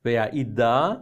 [0.04, 0.98] veya iddia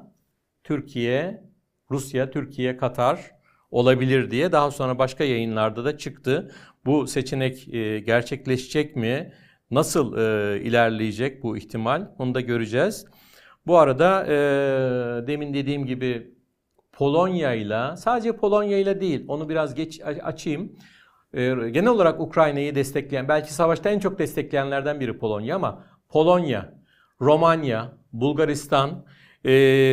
[0.64, 1.44] Türkiye,
[1.90, 3.30] Rusya, Türkiye, Katar
[3.70, 4.52] olabilir diye.
[4.52, 6.54] Daha sonra başka yayınlarda da çıktı.
[6.86, 9.32] Bu seçenek e, gerçekleşecek mi?
[9.70, 12.08] Nasıl e, ilerleyecek bu ihtimal?
[12.18, 13.06] Onu da göreceğiz.
[13.66, 14.36] Bu arada e,
[15.26, 16.34] demin dediğim gibi
[16.92, 20.72] Polonya ile sadece Polonya ile değil onu biraz geç açayım.
[21.72, 26.74] genel olarak Ukrayna'yı destekleyen belki savaşta en çok destekleyenlerden biri Polonya ama Polonya,
[27.20, 29.04] Romanya, Bulgaristan,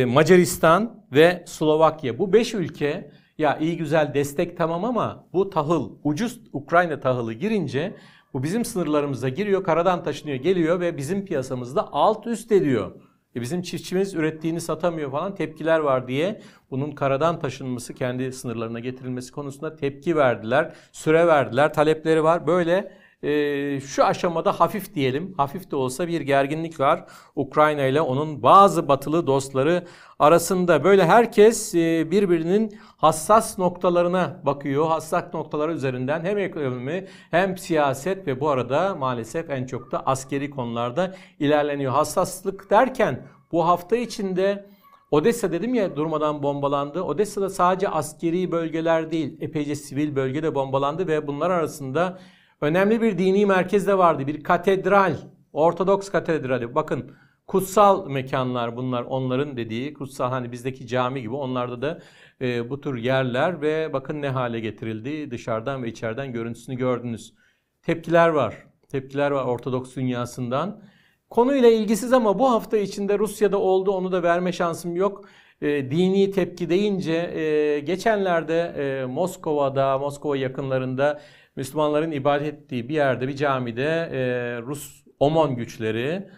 [0.06, 3.10] Macaristan ve Slovakya bu beş ülke
[3.42, 7.94] ya iyi güzel destek tamam ama bu tahıl ucuz Ukrayna tahılı girince
[8.34, 12.92] bu bizim sınırlarımıza giriyor, karadan taşınıyor, geliyor ve bizim piyasamızda alt üst ediyor.
[13.36, 19.32] E bizim çiftçimiz ürettiğini satamıyor falan tepkiler var diye bunun karadan taşınması kendi sınırlarına getirilmesi
[19.32, 22.46] konusunda tepki verdiler, süre verdiler, talepleri var.
[22.46, 27.04] Böyle e, şu aşamada hafif diyelim, hafif de olsa bir gerginlik var
[27.36, 29.84] Ukrayna ile onun bazı batılı dostları
[30.18, 30.84] arasında.
[30.84, 38.40] Böyle herkes e, birbirinin hassas noktalarına bakıyor, hassas noktaları üzerinden hem ekonomi hem siyaset ve
[38.40, 41.92] bu arada maalesef en çok da askeri konularda ilerleniyor.
[41.92, 44.72] Hassaslık derken bu hafta içinde
[45.10, 47.02] Odessa dedim ya durmadan bombalandı.
[47.02, 52.18] Odessa'da sadece askeri bölgeler değil, epeyce sivil bölge de bombalandı ve bunlar arasında
[52.62, 54.26] önemli bir dini merkez de vardı.
[54.26, 55.16] Bir katedral,
[55.52, 56.74] Ortodoks katedrali.
[56.74, 57.12] Bakın
[57.46, 61.98] kutsal mekanlar bunlar onların dediği kutsal hani bizdeki cami gibi onlarda da
[62.40, 67.34] e, bu tür yerler ve bakın ne hale getirildi dışarıdan ve içeriden görüntüsünü gördünüz.
[67.82, 68.66] Tepkiler var.
[68.88, 70.82] Tepkiler var Ortodoks dünyasından.
[71.30, 75.24] Konuyla ilgisiz ama bu hafta içinde Rusya'da oldu onu da verme şansım yok.
[75.62, 81.20] E, dini tepki deyince e, geçenlerde e, Moskova'da, Moskova yakınlarında
[81.56, 84.22] Müslümanların ibadet ettiği bir yerde bir camide e,
[84.62, 86.28] Rus Omon güçleri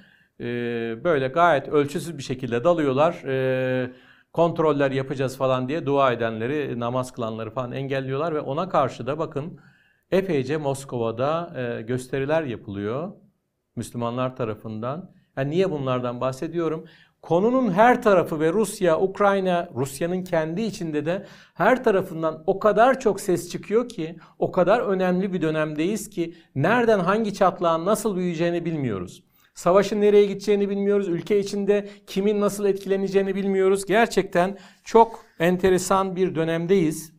[0.41, 0.45] e,
[1.05, 3.23] böyle gayet ölçüsüz bir şekilde dalıyorlar.
[3.25, 3.91] E,
[4.33, 9.61] kontroller yapacağız falan diye dua edenleri, namaz kılanları falan engelliyorlar ve ona karşı da bakın
[10.11, 13.13] epeyce Moskova'da e, gösteriler yapılıyor
[13.77, 15.11] Müslümanlar tarafından.
[15.37, 16.85] Yani niye bunlardan bahsediyorum?
[17.25, 23.21] Konunun her tarafı ve Rusya, Ukrayna, Rusya'nın kendi içinde de her tarafından o kadar çok
[23.21, 29.25] ses çıkıyor ki, o kadar önemli bir dönemdeyiz ki nereden hangi çatlağın nasıl büyüyeceğini bilmiyoruz.
[29.55, 31.09] Savaşın nereye gideceğini bilmiyoruz.
[31.09, 33.87] Ülke içinde kimin nasıl etkileneceğini bilmiyoruz.
[33.87, 37.13] Gerçekten çok enteresan bir dönemdeyiz.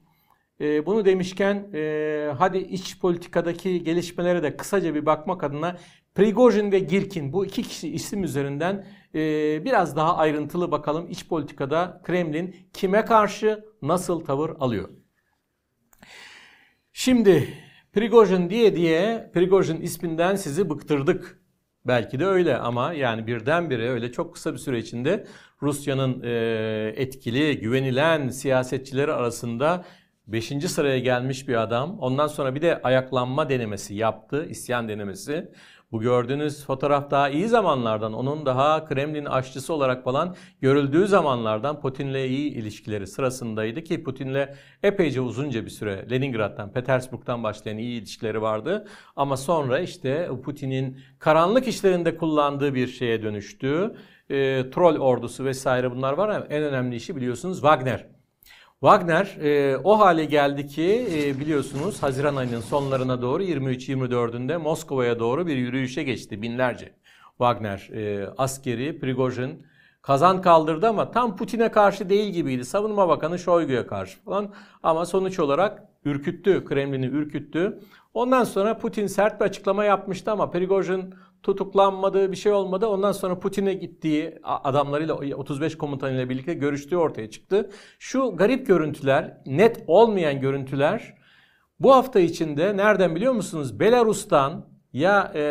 [0.62, 5.78] E, bunu demişken e, hadi iç politikadaki gelişmelere de kısaca bir bakmak adına
[6.16, 12.02] Prigojin ve Girkin bu iki kişi isim üzerinden e, biraz daha ayrıntılı bakalım iç politikada
[12.04, 14.90] Kremlin kime karşı nasıl tavır alıyor.
[16.94, 17.54] Şimdi
[17.94, 21.46] Prigojin diye diye Prigojin isminden sizi bıktırdık
[21.88, 25.28] Belki de öyle ama yani birdenbire öyle çok kısa bir süre içinde
[25.62, 29.86] Rusya'nın e, etkili, güvenilen siyasetçileri arasında
[30.28, 30.48] 5.
[30.48, 32.00] sıraya gelmiş bir adam.
[32.00, 35.52] Ondan sonra bir de ayaklanma denemesi yaptı, isyan denemesi.
[35.96, 42.26] Bu gördüğünüz fotoğraf daha iyi zamanlardan, onun daha Kremlin aşçısı olarak falan görüldüğü zamanlardan Putin'le
[42.26, 44.48] iyi ilişkileri sırasındaydı ki Putin'le
[44.84, 48.88] epeyce uzunca bir süre Leningrad'dan, Petersburg'dan başlayan iyi ilişkileri vardı.
[49.16, 53.96] Ama sonra işte Putin'in karanlık işlerinde kullandığı bir şeye dönüştü.
[54.30, 58.15] E, troll ordusu vesaire bunlar var ama en önemli işi biliyorsunuz Wagner.
[58.80, 65.48] Wagner e, o hale geldi ki e, biliyorsunuz Haziran ayının sonlarına doğru 23-24'ünde Moskova'ya doğru
[65.48, 66.94] bir yürüyüşe geçti binlerce.
[67.30, 69.68] Wagner e, askeri, Prigojin
[70.02, 72.66] kazan kaldırdı ama tam Putin'e karşı değil gibiydi.
[72.66, 77.80] Savunma Bakanı Shoigu'ya karşı falan ama sonuç olarak ürküttü, Kremlin'i ürküttü.
[78.14, 82.88] Ondan sonra Putin sert bir açıklama yapmıştı ama Prigojin tutuklanmadı, bir şey olmadı.
[82.88, 87.70] Ondan sonra Putin'e gittiği adamlarıyla 35 komutanıyla birlikte görüştüğü ortaya çıktı.
[88.00, 91.16] Şu garip görüntüler, net olmayan görüntüler
[91.80, 93.80] bu hafta içinde nereden biliyor musunuz?
[93.80, 95.44] Belarus'tan ya e,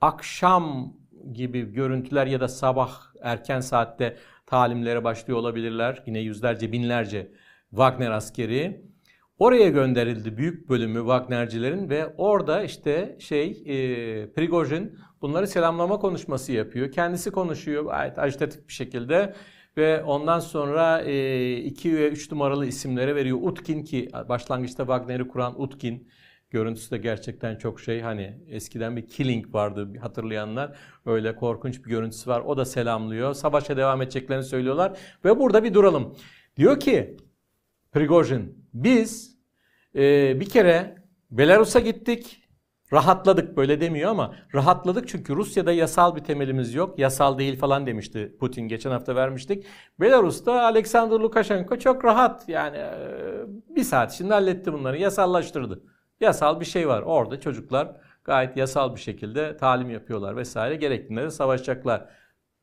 [0.00, 0.94] akşam
[1.32, 6.02] gibi görüntüler ya da sabah erken saatte talimlere başlıyor olabilirler.
[6.06, 7.32] Yine yüzlerce binlerce
[7.70, 8.89] Wagner askeri
[9.40, 16.92] Oraya gönderildi büyük bölümü Wagnercilerin ve orada işte şey e, Prigojin bunları selamlama konuşması yapıyor.
[16.92, 19.34] Kendisi konuşuyor gayet ajitatif bir şekilde
[19.76, 23.38] ve ondan sonra 2 e, ve 3 numaralı isimlere veriyor.
[23.42, 26.08] Utkin ki başlangıçta Wagner'i kuran Utkin
[26.50, 30.76] görüntüsü de gerçekten çok şey hani eskiden bir killing vardı hatırlayanlar
[31.06, 32.40] öyle korkunç bir görüntüsü var.
[32.40, 33.34] O da selamlıyor.
[33.34, 36.16] Savaşa devam edeceklerini söylüyorlar ve burada bir duralım.
[36.56, 37.16] Diyor ki
[37.92, 39.38] Prigojin biz
[39.94, 40.96] e, bir kere
[41.30, 42.36] Belarus'a gittik.
[42.92, 46.98] Rahatladık böyle demiyor ama rahatladık çünkü Rusya'da yasal bir temelimiz yok.
[46.98, 49.66] Yasal değil falan demişti Putin geçen hafta vermiştik.
[50.00, 52.90] Belarus'ta Alexander Lukashenko çok rahat yani e,
[53.76, 55.82] bir saat içinde halletti bunları yasallaştırdı.
[56.20, 61.30] Yasal bir şey var orada çocuklar gayet yasal bir şekilde talim yapıyorlar vesaire gerektiğinde de
[61.30, 62.08] savaşacaklar.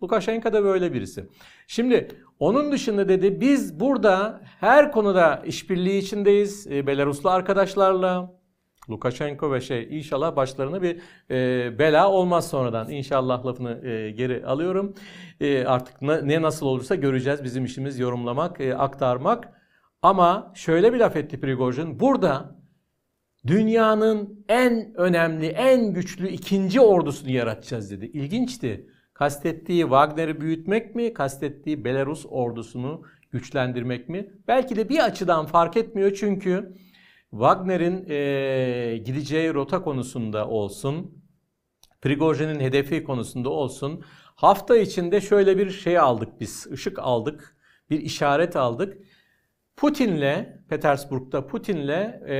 [0.04, 1.26] Lukashenko da böyle birisi.
[1.68, 2.08] Şimdi
[2.40, 6.68] onun dışında dedi biz burada her konuda işbirliği içindeyiz.
[6.68, 8.38] E, Belaruslu arkadaşlarla.
[8.90, 12.90] Lukashenko ve şey inşallah başlarına bir e, bela olmaz sonradan.
[12.90, 14.94] İnşallah lafını e, geri alıyorum.
[15.42, 17.44] E, artık ne, ne nasıl olursa göreceğiz.
[17.44, 19.50] Bizim işimiz yorumlamak, e, aktarmak.
[20.02, 22.00] Ama şöyle bir laf etti Prigojin.
[22.00, 22.56] Burada
[23.48, 28.06] dünyanın en önemli, en güçlü ikinci ordusunu yaratacağız dedi.
[28.06, 28.88] İlginçti.
[29.18, 31.14] Kastettiği Wagner'i büyütmek mi?
[31.14, 33.02] Kastettiği Belarus ordusunu
[33.32, 34.32] güçlendirmek mi?
[34.48, 36.74] Belki de bir açıdan fark etmiyor çünkü
[37.32, 41.24] Wagner'in e, gideceği rota konusunda olsun,
[42.02, 44.04] Prigojin'in hedefi konusunda olsun
[44.36, 47.58] hafta içinde şöyle bir şey aldık biz, ışık aldık,
[47.90, 48.98] bir işaret aldık.
[49.76, 52.36] Putin'le, Petersburg'da Putin'le e,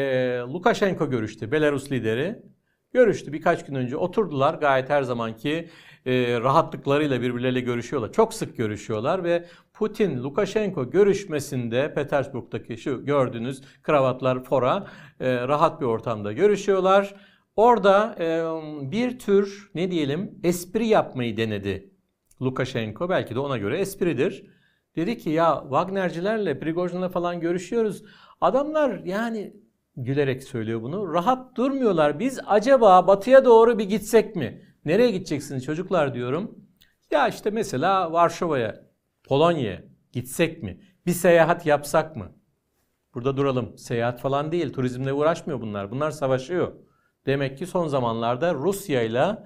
[0.54, 2.44] Lukashenko görüştü, Belarus lideri.
[2.94, 5.70] Görüştü birkaç gün önce oturdular gayet her zamanki
[6.06, 8.12] e, rahatlıklarıyla birbirleriyle görüşüyorlar.
[8.12, 14.88] Çok sık görüşüyorlar ve Putin Lukashenko görüşmesinde Petersburg'daki şu gördüğünüz kravatlar fora
[15.20, 17.16] e, rahat bir ortamda görüşüyorlar.
[17.56, 21.94] Orada e, bir tür ne diyelim espri yapmayı denedi
[22.42, 23.10] Lukashenko.
[23.10, 24.46] Belki de ona göre espridir.
[24.96, 28.04] Dedi ki ya Wagnercilerle Prigojin'le falan görüşüyoruz.
[28.42, 29.54] Adamlar yani
[29.98, 31.14] gülerek söylüyor bunu.
[31.14, 32.20] Rahat durmuyorlar.
[32.20, 34.62] Biz acaba batıya doğru bir gitsek mi?
[34.86, 36.66] Nereye gideceksiniz çocuklar diyorum.
[37.12, 38.76] Ya işte mesela Varşova'ya,
[39.24, 40.82] Polonya'ya gitsek mi?
[41.06, 42.32] Bir seyahat yapsak mı?
[43.14, 43.78] Burada duralım.
[43.78, 44.74] Seyahat falan değil.
[44.74, 45.92] Turizmle uğraşmıyor bunlar.
[45.92, 46.74] Bunlar savaşıyor.
[47.26, 49.38] Demek ki son zamanlarda Rusya ile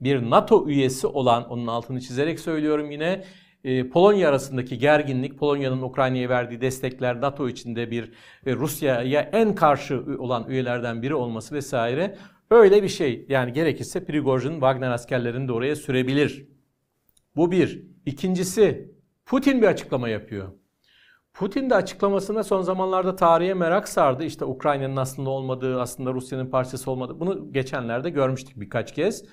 [0.00, 3.24] bir NATO üyesi olan, onun altını çizerek söylüyorum yine,
[3.92, 8.12] Polonya arasındaki gerginlik, Polonya'nın Ukrayna'ya verdiği destekler, NATO içinde bir
[8.46, 12.16] Rusya'ya en karşı olan üyelerden biri olması vesaire
[12.50, 13.26] Öyle bir şey.
[13.28, 16.48] Yani gerekirse Prigojin Wagner askerlerini de oraya sürebilir.
[17.36, 17.86] Bu bir.
[18.06, 18.92] İkincisi
[19.26, 20.48] Putin bir açıklama yapıyor.
[21.34, 24.24] Putin de açıklamasında son zamanlarda tarihe merak sardı.
[24.24, 27.20] İşte Ukrayna'nın aslında olmadığı, aslında Rusya'nın parçası olmadığı.
[27.20, 29.24] Bunu geçenlerde görmüştük birkaç kez.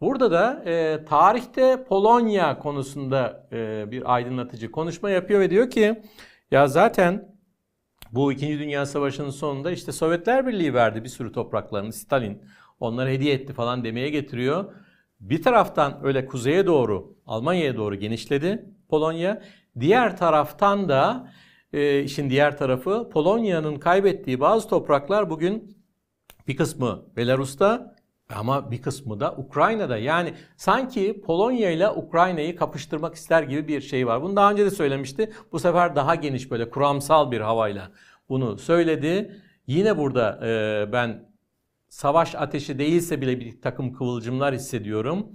[0.00, 6.02] Burada da e, tarihte Polonya konusunda e, bir aydınlatıcı konuşma yapıyor ve diyor ki
[6.50, 7.34] ya zaten
[8.12, 8.58] bu 2.
[8.58, 12.42] Dünya Savaşı'nın sonunda işte Sovyetler Birliği verdi bir sürü topraklarını Stalin
[12.80, 14.72] onlara hediye etti falan demeye getiriyor.
[15.20, 19.42] Bir taraftan öyle kuzeye doğru Almanya'ya doğru genişledi Polonya.
[19.80, 21.32] Diğer taraftan da
[21.72, 25.76] e, işin diğer tarafı Polonya'nın kaybettiği bazı topraklar bugün
[26.48, 27.93] bir kısmı Belarus'ta
[28.30, 29.98] ama bir kısmı da Ukrayna'da.
[29.98, 34.22] Yani sanki Polonya ile Ukrayna'yı kapıştırmak ister gibi bir şey var.
[34.22, 35.32] Bunu daha önce de söylemişti.
[35.52, 37.90] Bu sefer daha geniş böyle kuramsal bir havayla
[38.28, 39.40] bunu söyledi.
[39.66, 41.28] Yine burada e, ben
[41.88, 45.26] savaş ateşi değilse bile bir takım kıvılcımlar hissediyorum.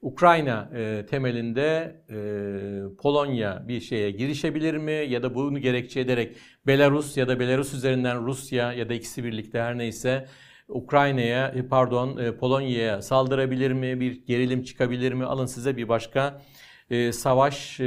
[0.00, 7.16] Ukrayna e, temelinde e, Polonya bir şeye girişebilir mi ya da bunu gerekçe ederek Belarus
[7.16, 10.26] ya da Belarus üzerinden Rusya ya da ikisi birlikte her neyse
[10.68, 14.00] Ukrayna'ya e, pardon e, Polonya'ya saldırabilir mi?
[14.00, 15.24] Bir gerilim çıkabilir mi?
[15.24, 16.42] Alın size bir başka
[16.90, 17.80] e, savaş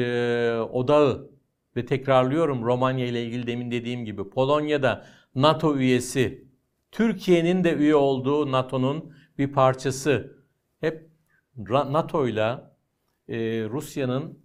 [0.73, 1.31] odağı
[1.75, 6.47] ve tekrarlıyorum Romanya ile ilgili demin dediğim gibi Polonya'da NATO üyesi,
[6.91, 10.37] Türkiye'nin de üye olduğu NATO'nun bir parçası.
[10.79, 11.09] Hep
[11.67, 12.57] NATO ile
[13.69, 14.39] Rusya'nın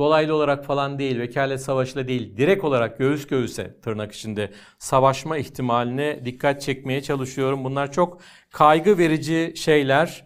[0.00, 6.24] dolaylı olarak falan değil, vekalet savaşıyla değil, direkt olarak göğüs göğüse tırnak içinde savaşma ihtimaline
[6.24, 7.64] dikkat çekmeye çalışıyorum.
[7.64, 10.24] Bunlar çok kaygı verici şeyler.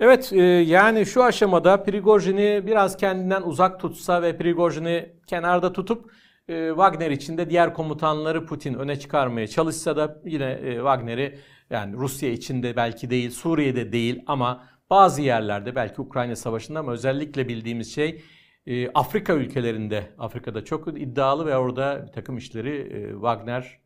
[0.00, 6.12] Evet e, yani şu aşamada Prigojin'i biraz kendinden uzak tutsa ve Prigojin'i kenarda tutup
[6.48, 11.38] e, Wagner içinde diğer komutanları Putin öne çıkarmaya çalışsa da yine e, Wagner'i
[11.70, 17.48] yani Rusya içinde belki değil, Suriye'de değil ama bazı yerlerde belki Ukrayna Savaşı'nda ama özellikle
[17.48, 18.22] bildiğimiz şey
[18.68, 23.78] e, Afrika ülkelerinde, Afrika'da çok iddialı ve orada bir takım işleri e, Wagner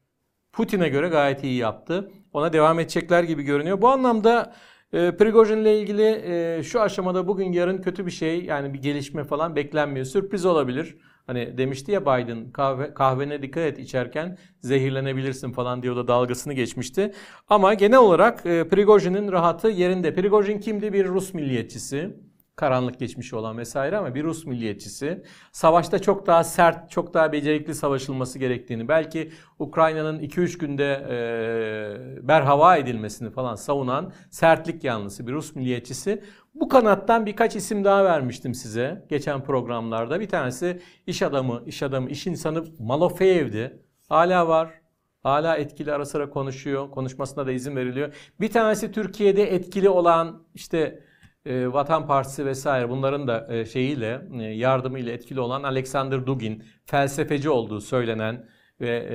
[0.52, 2.10] Putin'e göre gayet iyi yaptı.
[2.32, 3.82] Ona devam edecekler gibi görünüyor.
[3.82, 4.54] Bu anlamda
[4.92, 9.24] e, Prigojin ile ilgili e, şu aşamada bugün yarın kötü bir şey yani bir gelişme
[9.24, 10.06] falan beklenmiyor.
[10.06, 10.96] Sürpriz olabilir.
[11.26, 16.52] Hani demişti ya Biden kahve, kahvene dikkat et içerken zehirlenebilirsin falan diye o da dalgasını
[16.52, 17.12] geçmişti.
[17.48, 20.14] Ama genel olarak e, Prigojin'in rahatı yerinde.
[20.14, 20.92] Prigojin kimdi?
[20.92, 22.16] Bir Rus milliyetçisi
[22.56, 25.22] karanlık geçmişi olan vesaire ama bir Rus milliyetçisi.
[25.52, 32.76] Savaşta çok daha sert, çok daha becerikli savaşılması gerektiğini, belki Ukrayna'nın 2-3 günde e, berhava
[32.76, 36.22] edilmesini falan savunan sertlik yanlısı bir Rus milliyetçisi.
[36.54, 40.20] Bu kanattan birkaç isim daha vermiştim size geçen programlarda.
[40.20, 43.82] Bir tanesi iş adamı, iş adamı, iş insanı Malofeyev'di.
[44.08, 44.82] Hala var.
[45.22, 46.90] Hala etkili ara sıra konuşuyor.
[46.90, 48.14] Konuşmasına da izin veriliyor.
[48.40, 51.04] Bir tanesi Türkiye'de etkili olan işte
[51.46, 57.50] e, Vatan Partisi vesaire bunların da e, şeyiyle e, yardımıyla etkili olan Alexander Dugin felsefeci
[57.50, 58.48] olduğu söylenen
[58.80, 59.08] ve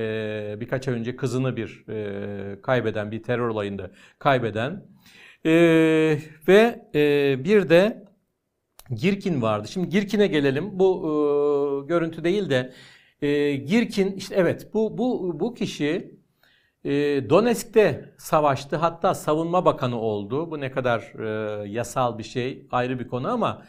[0.55, 4.85] e, birkaç ay önce kızını bir e, kaybeden bir terör olayında kaybeden
[5.45, 5.51] e,
[6.47, 8.07] ve e, bir de
[8.95, 9.67] Girkin vardı.
[9.67, 10.79] Şimdi Girkin'e gelelim.
[10.79, 11.01] Bu
[11.83, 12.73] e, görüntü değil de
[13.21, 16.16] e, Girkin işte evet bu bu bu kişi
[16.88, 18.76] e, Donetsk'te savaştı.
[18.76, 20.52] Hatta savunma bakanı oldu.
[20.52, 23.62] Bu ne kadar e, yasal bir şey ayrı bir konu ama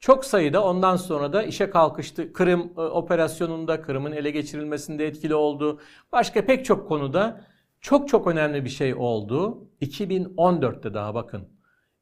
[0.00, 2.32] çok sayıda ondan sonra da işe kalkıştı.
[2.32, 5.80] Kırım e, operasyonunda, Kırım'ın ele geçirilmesinde etkili oldu.
[6.12, 7.40] Başka pek çok konuda
[7.80, 9.68] çok çok önemli bir şey oldu.
[9.80, 11.48] 2014'te daha bakın.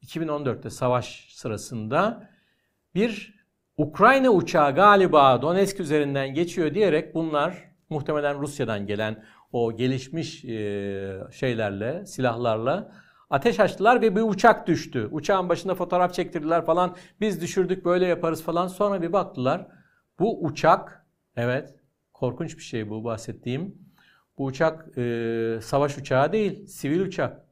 [0.05, 2.29] 2014'te savaş sırasında
[2.95, 3.41] bir
[3.77, 12.05] Ukrayna uçağı galiba Donetsk üzerinden geçiyor diyerek bunlar muhtemelen Rusya'dan gelen o gelişmiş e, şeylerle,
[12.05, 12.91] silahlarla
[13.29, 15.09] ateş açtılar ve bir uçak düştü.
[15.11, 16.95] Uçağın başında fotoğraf çektirdiler falan.
[17.21, 18.67] Biz düşürdük böyle yaparız falan.
[18.67, 19.67] Sonra bir baktılar.
[20.19, 21.75] Bu uçak, evet
[22.13, 23.75] korkunç bir şey bu bahsettiğim.
[24.37, 27.45] Bu uçak e, savaş uçağı değil, sivil uçak.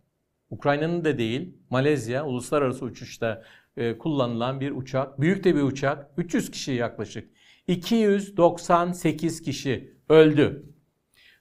[0.49, 3.43] Ukrayna'nın da değil, Malezya uluslararası uçuşta
[3.77, 5.21] e, kullanılan bir uçak.
[5.21, 6.09] Büyük de bir uçak.
[6.17, 7.29] 300 kişi yaklaşık.
[7.67, 10.65] 298 kişi öldü.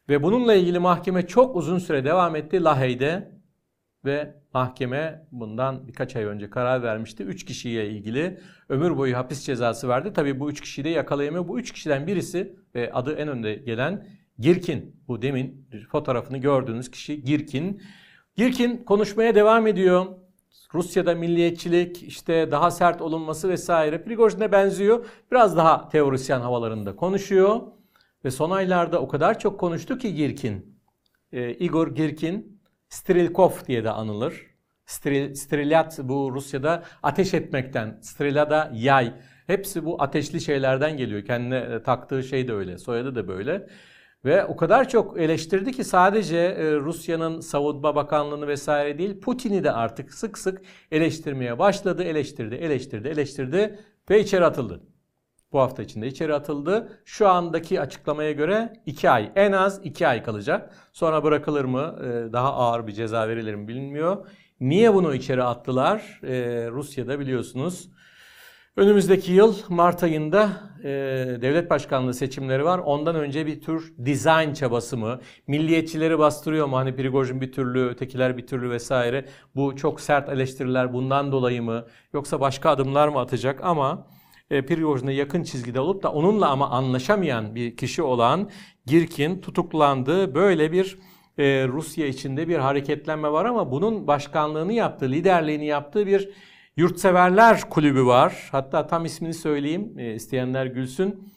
[0.08, 3.32] Ve bununla ilgili mahkeme çok uzun süre devam etti Lahey'de
[4.04, 7.22] ve mahkeme bundan birkaç ay önce karar vermişti.
[7.22, 10.12] 3 kişiye ilgili ömür boyu hapis cezası verdi.
[10.12, 11.48] Tabii bu 3 kişiyi de yakalayamıyor.
[11.48, 14.06] Bu 3 kişiden birisi ve adı en önde gelen
[14.38, 14.96] Girkin.
[15.08, 17.82] Bu demin fotoğrafını gördüğünüz kişi Girkin.
[18.36, 20.06] Girkin konuşmaya devam ediyor.
[20.74, 25.06] Rusya'da milliyetçilik, işte daha sert olunması vesaire Prigojin'e benziyor.
[25.32, 27.60] Biraz daha teorisyen havalarında konuşuyor.
[28.24, 30.80] Ve son aylarda o kadar çok konuştu ki Girkin,
[31.32, 34.46] e, Igor Girkin, Strilkov diye de anılır.
[34.86, 39.14] Stril, strilat bu Rusya'da ateş etmekten, strilada yay.
[39.46, 41.24] Hepsi bu ateşli şeylerden geliyor.
[41.24, 43.68] Kendine e, taktığı şey de öyle, soyadı da böyle.
[44.24, 49.72] Ve o kadar çok eleştirdi ki sadece e, Rusya'nın savunma bakanlığını vesaire değil, Putin'i de
[49.72, 52.02] artık sık sık eleştirmeye başladı.
[52.02, 53.78] Eleştirdi, eleştirdi, eleştirdi
[54.10, 54.82] ve içeri atıldı
[55.52, 57.00] bu hafta içinde içeri atıldı.
[57.04, 60.74] Şu andaki açıklamaya göre 2 ay en az 2 ay kalacak.
[60.92, 64.26] Sonra bırakılır mı e, daha ağır bir ceza verilir mi bilinmiyor.
[64.60, 66.20] Niye bunu içeri attılar?
[66.22, 67.88] Ee, Rusya'da biliyorsunuz
[68.78, 70.50] önümüzdeki yıl Mart ayında
[70.84, 70.88] e,
[71.42, 72.78] devlet başkanlığı seçimleri var.
[72.78, 75.20] Ondan önce bir tür design çabası mı?
[75.46, 76.76] Milliyetçileri bastırıyor mu?
[76.76, 79.24] Hani Prigojin bir türlü, ötekiler bir türlü vesaire.
[79.54, 81.84] Bu çok sert eleştiriler bundan dolayı mı?
[82.12, 83.60] Yoksa başka adımlar mı atacak?
[83.62, 84.06] Ama
[84.50, 88.50] e, Prigojin'e yakın çizgide olup da onunla ama anlaşamayan bir kişi olan
[88.86, 90.34] Girkin tutuklandı.
[90.34, 90.98] Böyle bir
[91.38, 96.30] e, Rusya içinde bir hareketlenme var ama bunun başkanlığını yaptığı, liderliğini yaptığı bir
[96.76, 98.48] yurtseverler kulübü var.
[98.52, 101.32] Hatta tam ismini söyleyeyim e, isteyenler gülsün.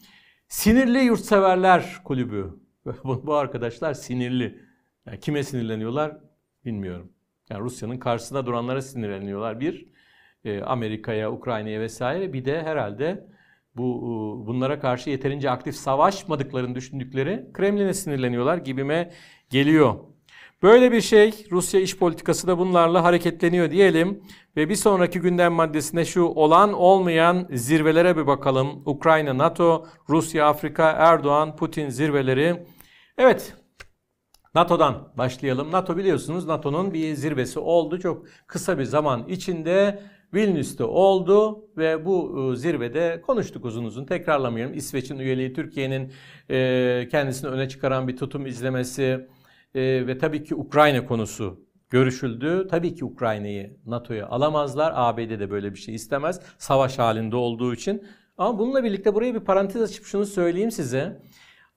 [0.52, 2.60] Sinirli Yurtseverler Kulübü.
[3.04, 4.60] bu, arkadaşlar sinirli.
[5.06, 6.16] Yani kime sinirleniyorlar
[6.64, 7.12] bilmiyorum.
[7.50, 9.91] Yani Rusya'nın karşısında duranlara sinirleniyorlar bir.
[10.44, 12.32] E, Amerika'ya, Ukrayna'ya vesaire.
[12.32, 13.26] Bir de herhalde
[13.76, 19.12] bu e, bunlara karşı yeterince aktif savaşmadıklarını düşündükleri Kremlin'e sinirleniyorlar gibime
[19.50, 19.94] geliyor.
[20.62, 24.22] Böyle bir şey Rusya iş politikası da bunlarla hareketleniyor diyelim
[24.56, 28.82] ve bir sonraki gündem maddesine şu olan olmayan zirvelere bir bakalım.
[28.86, 32.66] Ukrayna, NATO, Rusya, Afrika, Erdoğan, Putin zirveleri.
[33.18, 33.54] Evet
[34.54, 35.72] NATO'dan başlayalım.
[35.72, 37.98] NATO biliyorsunuz NATO'nun bir zirvesi oldu.
[37.98, 40.02] Çok kısa bir zaman içinde
[40.34, 44.74] Vilnius'ta oldu ve bu e, zirvede konuştuk uzun uzun tekrarlamayalım.
[44.74, 46.12] İsveç'in üyeliği, Türkiye'nin
[46.50, 49.28] e, kendisini öne çıkaran bir tutum izlemesi
[49.74, 51.60] e, ve tabii ki Ukrayna konusu
[51.90, 52.66] görüşüldü.
[52.70, 54.92] Tabii ki Ukrayna'yı NATO'ya alamazlar.
[54.96, 56.40] ABD de böyle bir şey istemez.
[56.58, 58.04] Savaş halinde olduğu için.
[58.38, 61.22] Ama bununla birlikte buraya bir parantez açıp şunu söyleyeyim size.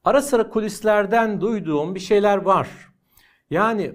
[0.03, 2.67] Ara sıra kulislerden duyduğum bir şeyler var.
[3.49, 3.93] Yani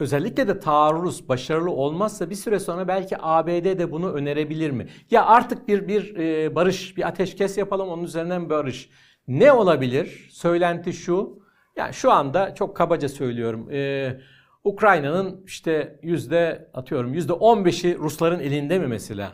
[0.00, 4.88] özellikle de taarruz başarılı olmazsa bir süre sonra belki ABD de bunu önerebilir mi?
[5.10, 8.90] Ya artık bir bir e, barış, bir ateşkes yapalım onun üzerinden barış.
[9.28, 10.28] Ne olabilir?
[10.32, 11.38] Söylenti şu.
[11.76, 13.70] Yani şu anda çok kabaca söylüyorum.
[13.72, 14.20] E,
[14.64, 19.32] Ukrayna'nın işte yüzde atıyorum yüzde 15'i Rusların elinde mi mesela?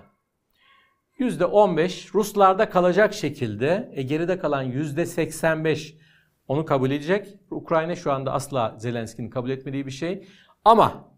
[1.19, 5.97] Yüzde 15 Ruslarda kalacak şekilde e, geride kalan yüzde 85
[6.49, 7.35] onu kabul edecek.
[7.51, 10.29] Ukrayna şu anda asla Zelenski'nin kabul etmediği bir şey.
[10.65, 11.15] Ama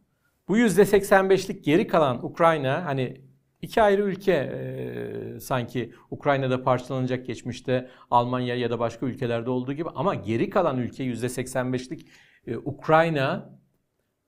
[0.49, 3.21] bu yüzde 85'lik geri kalan Ukrayna hani
[3.63, 9.89] iki ayrı ülke e, sanki Ukrayna'da parçalanacak geçmişte Almanya ya da başka ülkelerde olduğu gibi
[9.95, 12.09] ama geri kalan ülke yüzde 85'lik
[12.47, 13.59] e, Ukrayna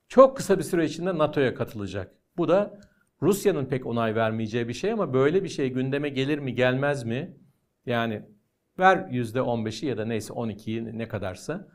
[0.07, 2.15] çok kısa bir süre içinde NATO'ya katılacak.
[2.37, 2.79] Bu da
[3.21, 7.37] Rusya'nın pek onay vermeyeceği bir şey ama böyle bir şey gündeme gelir mi gelmez mi?
[7.85, 8.25] Yani
[8.79, 11.67] ver %15'i ya da neyse 12'yi ne kadarsa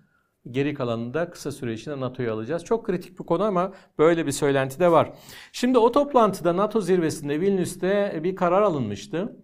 [0.51, 2.65] geri kalanını da kısa süre içinde NATO'ya alacağız.
[2.65, 5.13] Çok kritik bir konu ama böyle bir söylenti de var.
[5.53, 9.37] Şimdi o toplantıda NATO zirvesinde Vilnius'te bir karar alınmıştı.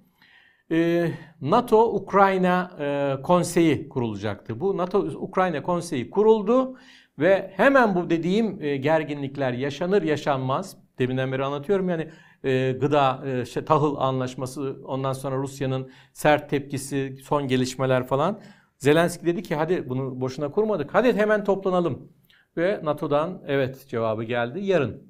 [0.72, 4.60] Ee, NATO Ukrayna e, konseyi kurulacaktı.
[4.60, 6.76] Bu NATO Ukrayna konseyi kuruldu
[7.18, 12.08] ve hemen bu dediğim e, gerginlikler yaşanır yaşanmaz deminden beri anlatıyorum yani
[12.44, 18.40] e, gıda e, şey, tahıl anlaşması ondan sonra Rusya'nın sert tepkisi son gelişmeler falan
[18.80, 20.94] Zelenski dedi ki hadi bunu boşuna kurmadık.
[20.94, 22.12] Hadi hemen toplanalım.
[22.56, 24.60] Ve NATO'dan evet cevabı geldi.
[24.60, 25.02] Yarın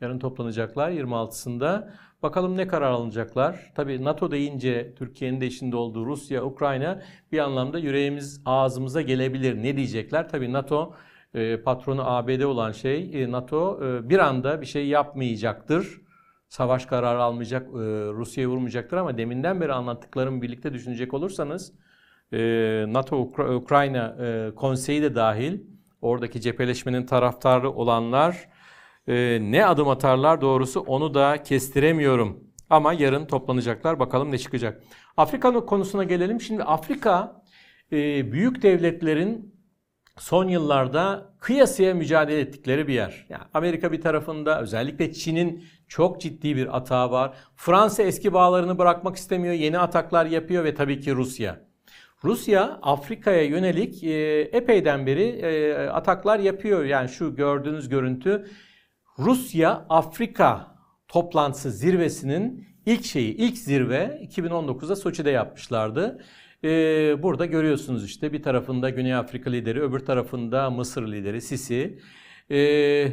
[0.00, 1.90] yarın toplanacaklar 26'sında
[2.22, 3.72] bakalım ne karar alınacaklar.
[3.74, 7.02] Tabi NATO deyince Türkiye'nin de içinde olduğu Rusya Ukrayna
[7.32, 9.62] bir anlamda yüreğimiz ağzımıza gelebilir.
[9.62, 10.28] Ne diyecekler?
[10.28, 10.94] Tabi NATO
[11.34, 16.00] e, patronu ABD olan şey e, NATO e, bir anda bir şey yapmayacaktır.
[16.48, 17.68] Savaş kararı almayacak,
[18.14, 21.72] Rusya'ya vurmayacaktır ama deminden beri anlattıklarımı birlikte düşünecek olursanız
[22.92, 23.20] NATO
[23.54, 24.16] Ukrayna
[24.56, 25.60] konseyi de dahil
[26.00, 28.48] oradaki cepheleşmenin taraftarı olanlar
[29.40, 32.44] ne adım atarlar doğrusu onu da kestiremiyorum.
[32.70, 34.82] Ama yarın toplanacaklar bakalım ne çıkacak.
[35.16, 36.40] Afrika konusuna gelelim.
[36.40, 37.42] Şimdi Afrika
[38.32, 39.56] büyük devletlerin
[40.18, 43.26] son yıllarda kıyasıya mücadele ettikleri bir yer.
[43.28, 47.34] Yani Amerika bir tarafında özellikle Çin'in çok ciddi bir atağı var.
[47.56, 51.65] Fransa eski bağlarını bırakmak istemiyor, yeni ataklar yapıyor ve tabii ki Rusya.
[52.24, 56.84] Rusya Afrika'ya yönelik e, epeyden beri e, ataklar yapıyor.
[56.84, 58.46] Yani şu gördüğünüz görüntü
[59.18, 60.76] Rusya Afrika
[61.08, 66.24] toplantısı zirvesinin ilk şeyi, ilk zirve 2019'da Soçi'de yapmışlardı.
[66.64, 71.98] Ee, burada görüyorsunuz işte bir tarafında Güney Afrika lideri, öbür tarafında Mısır lideri Sisi.
[72.50, 73.12] Ee,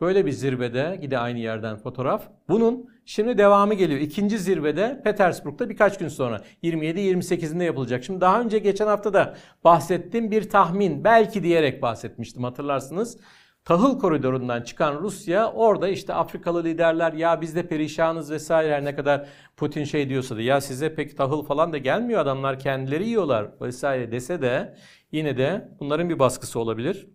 [0.00, 2.28] böyle bir zirvede, gide aynı yerden fotoğraf.
[2.48, 4.00] Bunun şimdi devamı geliyor.
[4.00, 8.04] İkinci zirvede Petersburg'da birkaç gün sonra 27-28'inde yapılacak.
[8.04, 13.18] Şimdi daha önce geçen hafta da bahsettiğim bir tahmin belki diyerek bahsetmiştim hatırlarsınız
[13.66, 19.26] tahıl koridorundan çıkan Rusya orada işte Afrikalı liderler ya biz de perişanız vesaire ne kadar
[19.56, 24.12] Putin şey diyorsa da ya size pek tahıl falan da gelmiyor adamlar kendileri yiyorlar vesaire
[24.12, 24.76] dese de
[25.12, 27.08] yine de bunların bir baskısı olabilir.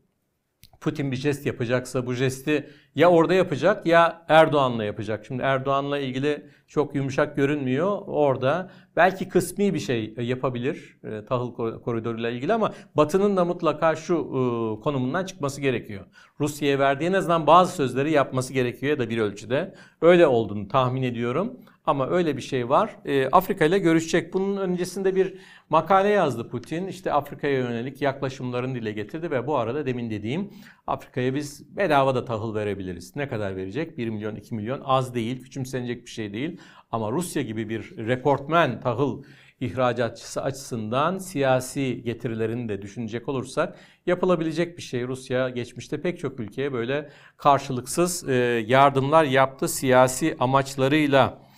[0.82, 5.26] Putin bir jest yapacaksa bu jesti ya orada yapacak ya Erdoğan'la yapacak.
[5.26, 8.72] Şimdi Erdoğan'la ilgili çok yumuşak görünmüyor orada.
[8.96, 14.82] Belki kısmi bir şey yapabilir e, tahıl koridoruyla ilgili ama Batı'nın da mutlaka şu e,
[14.84, 16.06] konumundan çıkması gerekiyor.
[16.40, 19.76] Rusya'ya verdiği en azından bazı sözleri yapması gerekiyor ya da bir ölçüde.
[20.02, 21.60] Öyle olduğunu tahmin ediyorum.
[21.86, 22.96] Ama öyle bir şey var.
[23.06, 24.34] E, Afrika ile görüşecek.
[24.34, 25.38] Bunun öncesinde bir
[25.70, 26.88] makale yazdı Putin.
[26.88, 30.50] İşte Afrika'ya yönelik yaklaşımlarını dile getirdi ve bu arada demin dediğim
[30.88, 33.16] Afrika'ya biz bedava da tahıl verebiliriz.
[33.16, 33.98] Ne kadar verecek?
[33.98, 36.62] 1 milyon, 2 milyon az değil, küçümsenecek bir şey değil.
[36.92, 39.24] Ama Rusya gibi bir rekortmen tahıl
[39.62, 45.08] ihracatçısı açısından siyasi getirilerini de düşünecek olursak yapılabilecek bir şey.
[45.08, 48.34] Rusya geçmişte pek çok ülkeye böyle karşılıksız e,
[48.68, 51.51] yardımlar yaptı siyasi amaçlarıyla.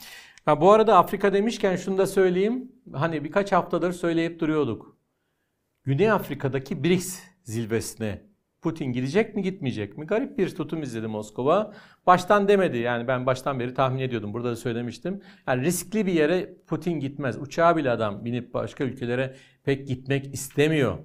[0.45, 2.71] Ha, bu arada Afrika demişken şunu da söyleyeyim.
[2.93, 4.97] Hani birkaç haftadır söyleyip duruyorduk.
[5.83, 8.21] Güney Afrika'daki BRICS zirvesine
[8.61, 10.05] Putin gidecek mi gitmeyecek mi?
[10.05, 11.73] Garip bir tutum izledi Moskova.
[12.07, 14.33] Baştan demedi yani ben baştan beri tahmin ediyordum.
[14.33, 15.21] Burada da söylemiştim.
[15.47, 17.37] Yani riskli bir yere Putin gitmez.
[17.37, 20.97] Uçağa bile adam binip başka ülkelere pek gitmek istemiyor.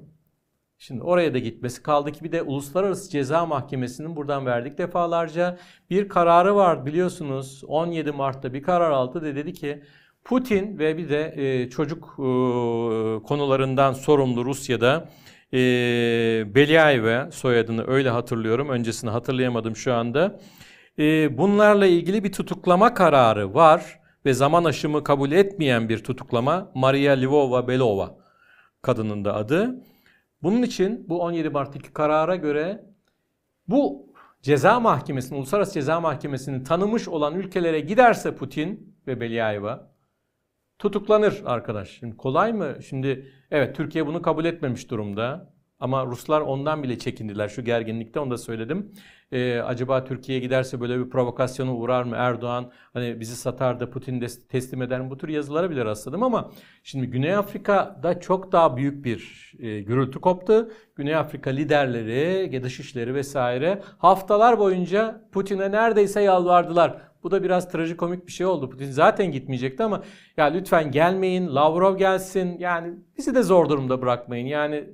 [0.79, 5.59] Şimdi oraya da gitmesi kaldı ki bir de Uluslararası Ceza Mahkemesi'nin buradan verdik defalarca
[5.91, 7.63] bir kararı var biliyorsunuz.
[7.67, 9.83] 17 Mart'ta bir karar aldı da dedi ki
[10.25, 12.23] Putin ve bir de e, çocuk e,
[13.23, 15.09] konularından sorumlu Rusya'da
[15.53, 18.69] e, soyadını öyle hatırlıyorum.
[18.69, 20.41] Öncesini hatırlayamadım şu anda.
[20.99, 27.15] E, bunlarla ilgili bir tutuklama kararı var ve zaman aşımı kabul etmeyen bir tutuklama Maria
[27.15, 28.19] Lvova Belova
[28.83, 29.85] kadının da adı.
[30.43, 32.85] Bunun için bu 17 Mart'taki karara göre
[33.69, 34.13] bu
[34.43, 39.91] ceza mahkemesinin, Uluslararası Ceza Mahkemesi'nin tanımış olan ülkelere giderse Putin ve Beliayeva
[40.79, 41.89] tutuklanır arkadaş.
[41.89, 42.77] Şimdi kolay mı?
[42.89, 45.53] Şimdi evet Türkiye bunu kabul etmemiş durumda.
[45.81, 48.93] Ama Ruslar ondan bile çekindiler şu gerginlikte onu da söyledim.
[49.33, 52.71] Ee, acaba Türkiye giderse böyle bir provokasyona uğrar mı Erdoğan?
[52.93, 55.11] Hani bizi satar da Putin de teslim eder mi?
[55.11, 56.51] Bu tür yazılara bile rastladım ama
[56.83, 60.71] şimdi Güney Afrika'da çok daha büyük bir e, gürültü koptu.
[60.97, 67.03] Güney Afrika liderleri, dışişleri vesaire haftalar boyunca Putin'e neredeyse yalvardılar.
[67.23, 68.71] Bu da biraz trajikomik bir şey oldu.
[68.71, 70.03] Putin zaten gitmeyecekti ama
[70.37, 72.59] ya lütfen gelmeyin, Lavrov gelsin.
[72.59, 74.47] Yani bizi de zor durumda bırakmayın.
[74.47, 74.85] Yani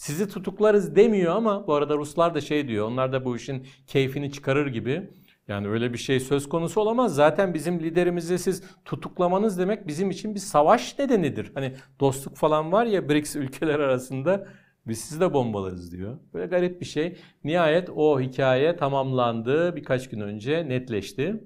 [0.00, 2.86] sizi tutuklarız demiyor ama bu arada Ruslar da şey diyor.
[2.86, 5.10] Onlar da bu işin keyfini çıkarır gibi.
[5.48, 7.14] Yani öyle bir şey söz konusu olamaz.
[7.14, 11.50] Zaten bizim liderimizi siz tutuklamanız demek bizim için bir savaş nedenidir.
[11.54, 14.48] Hani dostluk falan var ya BRICS ülkeler arasında
[14.86, 16.18] biz sizi de bombalarız diyor.
[16.34, 17.16] Böyle garip bir şey.
[17.44, 19.76] Nihayet o hikaye tamamlandı.
[19.76, 21.44] Birkaç gün önce netleşti.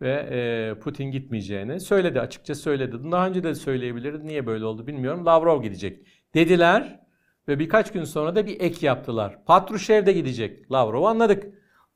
[0.00, 2.20] Ve e, Putin gitmeyeceğini söyledi.
[2.20, 2.96] Açıkça söyledi.
[3.12, 4.26] Daha önce de söyleyebilirdi.
[4.26, 5.26] Niye böyle oldu bilmiyorum.
[5.26, 7.00] Lavrov gidecek dediler.
[7.48, 9.44] Ve birkaç gün sonra da bir ek yaptılar.
[9.44, 10.72] Patrushev de gidecek.
[10.72, 11.46] Lavrov anladık.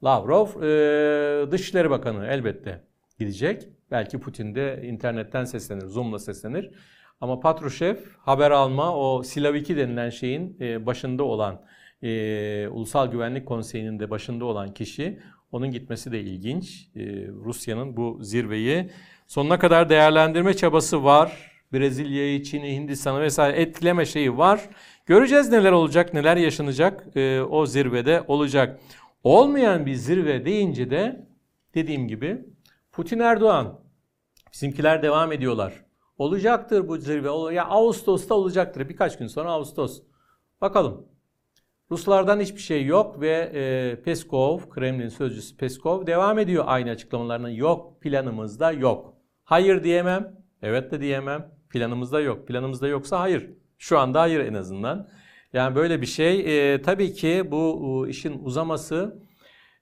[0.04, 2.84] Lavrov e, Dışişleri Bakanı elbette
[3.18, 3.68] gidecek.
[3.90, 6.70] Belki Putin de internetten seslenir, Zoom'la seslenir.
[7.20, 11.62] Ama Patrushev haber alma o Silaviki denilen şeyin e, başında olan
[12.02, 15.18] e, Ulusal Güvenlik Konseyi'nin de başında olan kişi
[15.52, 16.88] onun gitmesi de ilginç.
[16.96, 18.90] E, Rusya'nın bu zirveyi
[19.26, 21.54] sonuna kadar değerlendirme çabası var.
[21.72, 24.60] Brezilya'yı, Çin'i, Hindistan'ı vesaire etkileme şeyi var.
[25.06, 28.80] Göreceğiz neler olacak, neler yaşanacak e, o zirvede olacak.
[29.24, 31.26] Olmayan bir zirve deyince de
[31.74, 32.44] dediğim gibi
[32.92, 33.80] Putin Erdoğan
[34.52, 35.84] bizimkiler devam ediyorlar.
[36.18, 37.54] Olacaktır bu zirve.
[37.54, 38.88] Ya Ağustos'ta olacaktır.
[38.88, 40.02] Birkaç gün sonra Ağustos.
[40.60, 41.06] Bakalım.
[41.90, 47.50] Ruslardan hiçbir şey yok ve e, Peskov, Kremlin sözcüsü Peskov devam ediyor aynı açıklamalarına.
[47.50, 49.14] Yok planımızda yok.
[49.44, 51.50] Hayır diyemem, evet de diyemem.
[51.70, 52.48] Planımızda yok.
[52.48, 53.50] Planımızda yoksa hayır.
[53.78, 55.08] Şu anda hayır en azından.
[55.52, 56.72] Yani böyle bir şey.
[56.74, 59.22] E, tabii ki bu işin uzaması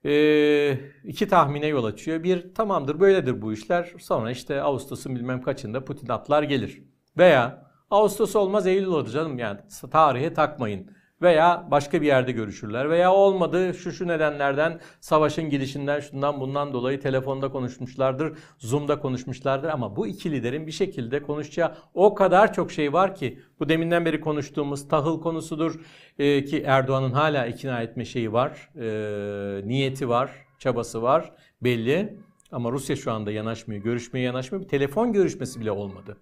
[0.04, 0.72] e,
[1.04, 2.22] iki tahmine yol açıyor.
[2.22, 3.92] Bir tamamdır böyledir bu işler.
[3.98, 6.82] Sonra işte Ağustos'un bilmem kaçında Putin atlar gelir.
[7.18, 10.90] Veya Ağustos olmaz Eylül olur canım yani tarihe takmayın
[11.22, 17.00] veya başka bir yerde görüşürler veya olmadı şu şu nedenlerden savaşın gidişinden şundan bundan dolayı
[17.00, 22.92] telefonda konuşmuşlardır, Zoom'da konuşmuşlardır ama bu iki liderin bir şekilde konuşacağı o kadar çok şey
[22.92, 25.80] var ki bu deminden beri konuştuğumuz tahıl konusudur
[26.18, 32.18] ee, ki Erdoğan'ın hala ikna etme şeyi var, e, niyeti var, çabası var belli
[32.52, 34.64] ama Rusya şu anda yanaşmıyor, görüşmeye yanaşmıyor.
[34.64, 36.16] Bir telefon görüşmesi bile olmadı.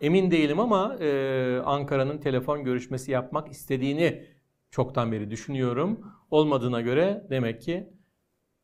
[0.00, 4.24] Emin değilim ama e, Ankara'nın telefon görüşmesi yapmak istediğini
[4.70, 6.00] çoktan beri düşünüyorum.
[6.30, 7.88] Olmadığına göre demek ki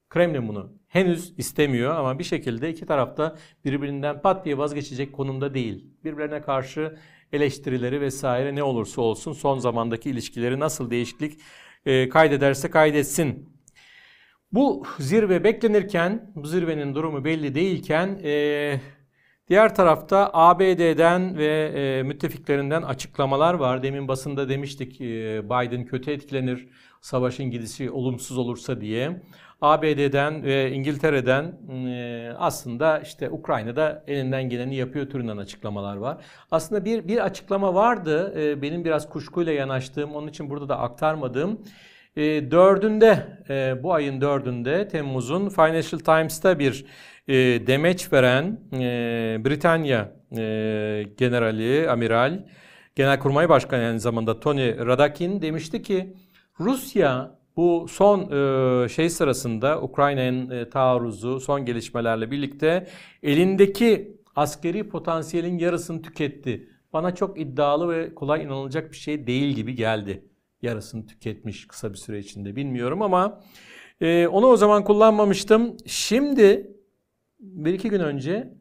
[0.08, 5.86] Kremlin bunu henüz istemiyor ama bir şekilde iki tarafta birbirinden pat diye vazgeçecek konumda değil.
[6.04, 6.96] Birbirine karşı
[7.32, 11.40] eleştirileri vesaire ne olursa olsun son zamandaki ilişkileri nasıl değişiklik
[11.86, 13.56] e, kaydederse kaydetsin.
[14.52, 18.80] Bu zirve beklenirken, bu zirvenin durumu belli değilken e,
[19.49, 23.82] Diğer tarafta ABD'den ve e, müttefiklerinden açıklamalar var.
[23.82, 25.05] Demin basında demiştik e,
[25.44, 26.68] Biden kötü etkilenir
[27.01, 29.22] savaşın gidişi olumsuz olursa diye.
[29.61, 31.44] ABD'den ve İngiltere'den
[31.86, 36.24] e, aslında işte Ukrayna'da elinden geleni yapıyor türünden açıklamalar var.
[36.51, 38.34] Aslında bir bir açıklama vardı.
[38.40, 41.61] E, benim biraz kuşkuyla yanaştığım, onun için burada da aktarmadığım.
[42.16, 46.86] E, dördünde, e, bu ayın dördünde Temmuz'un Financial Times'ta bir
[47.29, 47.35] e,
[47.66, 52.47] demeç veren e, Britanya e, generali, amiral,
[52.95, 56.14] Genelkurmay Başkanı aynı zamanda Tony Radakin demişti ki
[56.61, 62.87] Rusya bu son e, şey sırasında Ukrayna'nın e, taarruzu, son gelişmelerle birlikte
[63.22, 66.68] elindeki askeri potansiyelin yarısını tüketti.
[66.93, 70.24] Bana çok iddialı ve kolay inanılacak bir şey değil gibi geldi.
[70.62, 73.41] Yarısını tüketmiş kısa bir süre içinde bilmiyorum ama
[74.01, 75.77] e, onu o zaman kullanmamıştım.
[75.87, 76.76] Şimdi
[77.39, 78.55] bir iki gün önce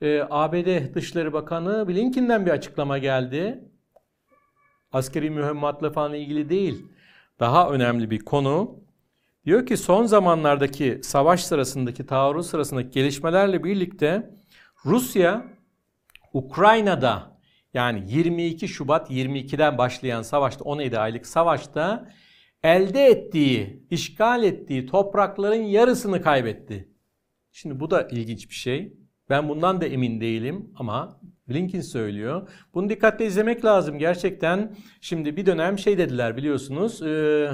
[0.00, 3.64] e, ABD Dışişleri Bakanı Blinken'den bir açıklama geldi.
[4.92, 6.86] Askeri mühimmatla falan ilgili değil.
[7.40, 8.80] Daha önemli bir konu.
[9.46, 14.30] Diyor ki son zamanlardaki savaş sırasındaki, taarruz sırasındaki gelişmelerle birlikte
[14.84, 15.46] Rusya
[16.32, 17.38] Ukrayna'da
[17.74, 22.08] yani 22 Şubat 22'den başlayan savaşta 17 aylık savaşta
[22.62, 26.93] elde ettiği, işgal ettiği toprakların yarısını kaybetti.
[27.56, 28.92] Şimdi bu da ilginç bir şey.
[29.30, 32.48] Ben bundan da emin değilim ama Blinken söylüyor.
[32.74, 34.76] Bunu dikkatle izlemek lazım gerçekten.
[35.00, 37.02] Şimdi bir dönem şey dediler biliyorsunuz.
[37.02, 37.50] E,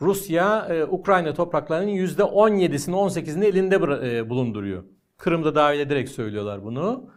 [0.00, 3.74] Rusya e, Ukrayna topraklarının %17'sini 18'ini elinde
[4.16, 4.84] e, bulunduruyor.
[5.16, 7.10] Kırım'da dahil ederek söylüyorlar bunu.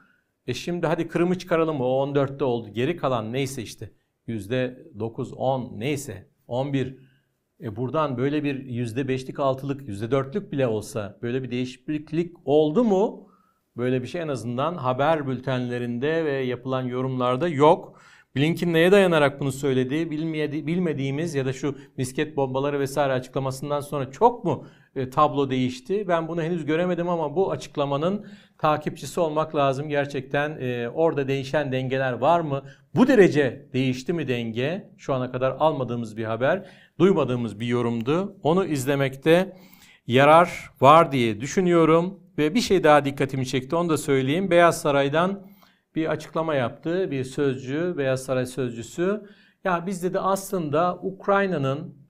[0.48, 2.70] E şimdi hadi Kırım'ı çıkaralım o 14'te oldu.
[2.70, 3.92] Geri kalan neyse işte
[4.28, 6.98] %9, 10 neyse 11
[7.62, 13.28] e buradan böyle bir %5'lik 6'lık %4'lük bile olsa böyle bir değişiklik oldu mu?
[13.78, 18.00] Böyle bir şey en azından haber bültenlerinde ve yapılan yorumlarda yok.
[18.36, 20.12] Blinken neye dayanarak bunu söyledi?
[20.68, 26.08] Bilmediğimiz ya da şu misket bombaları vesaire açıklamasından sonra çok mu e, tablo değişti?
[26.08, 28.26] Ben bunu henüz göremedim ama bu açıklamanın
[28.58, 29.90] takipçisi olmak lazım.
[29.90, 32.62] Gerçekten e, orada değişen dengeler var mı?
[32.96, 34.90] Bu derece değişti mi denge?
[34.98, 36.66] Şu ana kadar almadığımız bir haber,
[37.00, 38.38] duymadığımız bir yorumdu.
[38.44, 39.58] Onu izlemekte
[40.08, 42.20] yarar var diye düşünüyorum.
[42.38, 44.52] Ve bir şey daha dikkatimi çekti onu da söyleyeyim.
[44.52, 45.48] Beyaz Saray'dan
[45.96, 49.22] bir açıklama yaptı bir sözcü, Beyaz Saray sözcüsü.
[49.64, 52.05] Ya biz dedi aslında Ukrayna'nın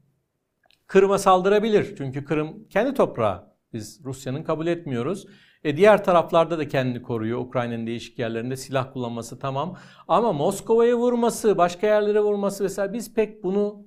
[0.88, 1.96] Kırım'a saldırabilir.
[1.98, 3.56] Çünkü Kırım kendi toprağı.
[3.74, 5.28] Biz Rusya'nın kabul etmiyoruz.
[5.64, 7.40] E diğer taraflarda da kendini koruyor.
[7.40, 9.78] Ukrayna'nın değişik yerlerinde silah kullanması tamam.
[10.08, 13.86] Ama Moskova'ya vurması, başka yerlere vurması vesaire biz pek bunu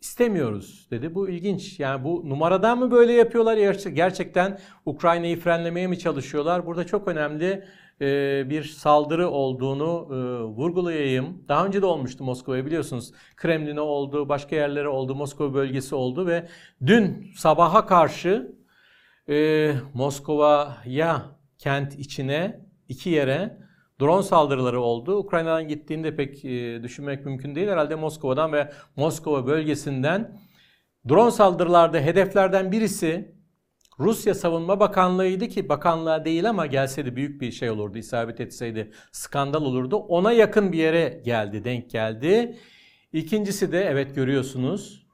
[0.00, 1.14] istemiyoruz dedi.
[1.14, 1.80] Bu ilginç.
[1.80, 3.56] Yani bu numaradan mı böyle yapıyorlar?
[3.88, 6.66] Gerçekten Ukrayna'yı frenlemeye mi çalışıyorlar?
[6.66, 7.64] Burada çok önemli
[8.00, 10.14] e, bir saldırı olduğunu e,
[10.44, 11.44] vurgulayayım.
[11.48, 13.12] Daha önce de olmuştu Moskova'ya biliyorsunuz.
[13.36, 16.48] Kremlin'e oldu, başka yerlere oldu, Moskova bölgesi oldu ve
[16.86, 18.56] dün sabaha karşı
[19.28, 21.22] e, Moskova'ya
[21.58, 23.58] kent içine iki yere
[24.00, 25.16] drone saldırıları oldu.
[25.16, 27.68] Ukrayna'dan gittiğinde pek e, düşünmek mümkün değil.
[27.68, 30.40] Herhalde Moskova'dan ve Moskova bölgesinden
[31.08, 33.33] drone saldırılarda hedeflerden birisi
[34.00, 39.62] Rusya Savunma Bakanlığı'ydı ki bakanlığa değil ama gelseydi büyük bir şey olurdu, isabet etseydi skandal
[39.62, 39.96] olurdu.
[39.96, 42.58] Ona yakın bir yere geldi, denk geldi.
[43.12, 45.04] İkincisi de evet görüyorsunuz.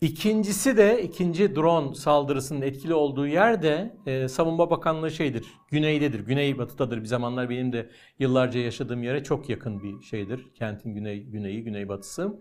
[0.00, 7.00] İkincisi de ikinci drone saldırısının etkili olduğu yerde e, Savunma Bakanlığı şeydir, güneydedir, güney batıdadır.
[7.00, 10.46] Bir zamanlar benim de yıllarca yaşadığım yere çok yakın bir şeydir.
[10.54, 12.40] Kentin güney, güneyi, güneybatısı.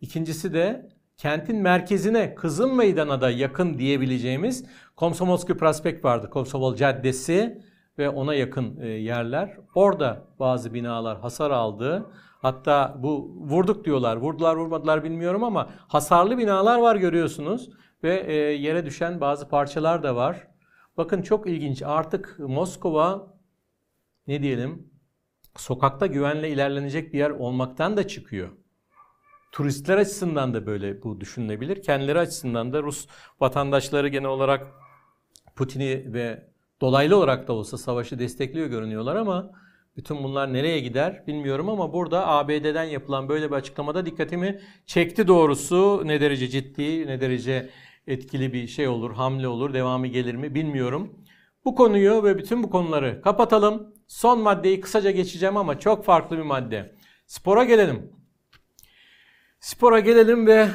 [0.00, 4.64] İkincisi de kentin merkezine Kızıl Meydan'a da yakın diyebileceğimiz
[4.96, 6.30] Komsomolski Prospekt vardı.
[6.30, 7.62] Komsomol Caddesi
[7.98, 9.56] ve ona yakın e, yerler.
[9.74, 12.10] Orada bazı binalar hasar aldı.
[12.42, 14.16] Hatta bu vurduk diyorlar.
[14.16, 17.70] Vurdular vurmadılar bilmiyorum ama hasarlı binalar var görüyorsunuz.
[18.02, 20.48] Ve e, yere düşen bazı parçalar da var.
[20.96, 21.82] Bakın çok ilginç.
[21.82, 23.34] Artık Moskova
[24.26, 24.90] ne diyelim
[25.56, 28.48] sokakta güvenle ilerlenecek bir yer olmaktan da çıkıyor.
[29.56, 31.82] Turistler açısından da böyle bu düşünülebilir.
[31.82, 33.06] Kendileri açısından da Rus
[33.40, 34.66] vatandaşları genel olarak
[35.54, 36.48] Putin'i ve
[36.80, 39.50] dolaylı olarak da olsa savaşı destekliyor görünüyorlar ama
[39.96, 46.02] bütün bunlar nereye gider bilmiyorum ama burada ABD'den yapılan böyle bir açıklamada dikkatimi çekti doğrusu.
[46.04, 47.70] Ne derece ciddi, ne derece
[48.06, 51.14] etkili bir şey olur, hamle olur, devamı gelir mi bilmiyorum.
[51.64, 53.94] Bu konuyu ve bütün bu konuları kapatalım.
[54.06, 56.94] Son maddeyi kısaca geçeceğim ama çok farklı bir madde.
[57.26, 58.15] Spora gelelim.
[59.60, 60.68] Spora gelelim ve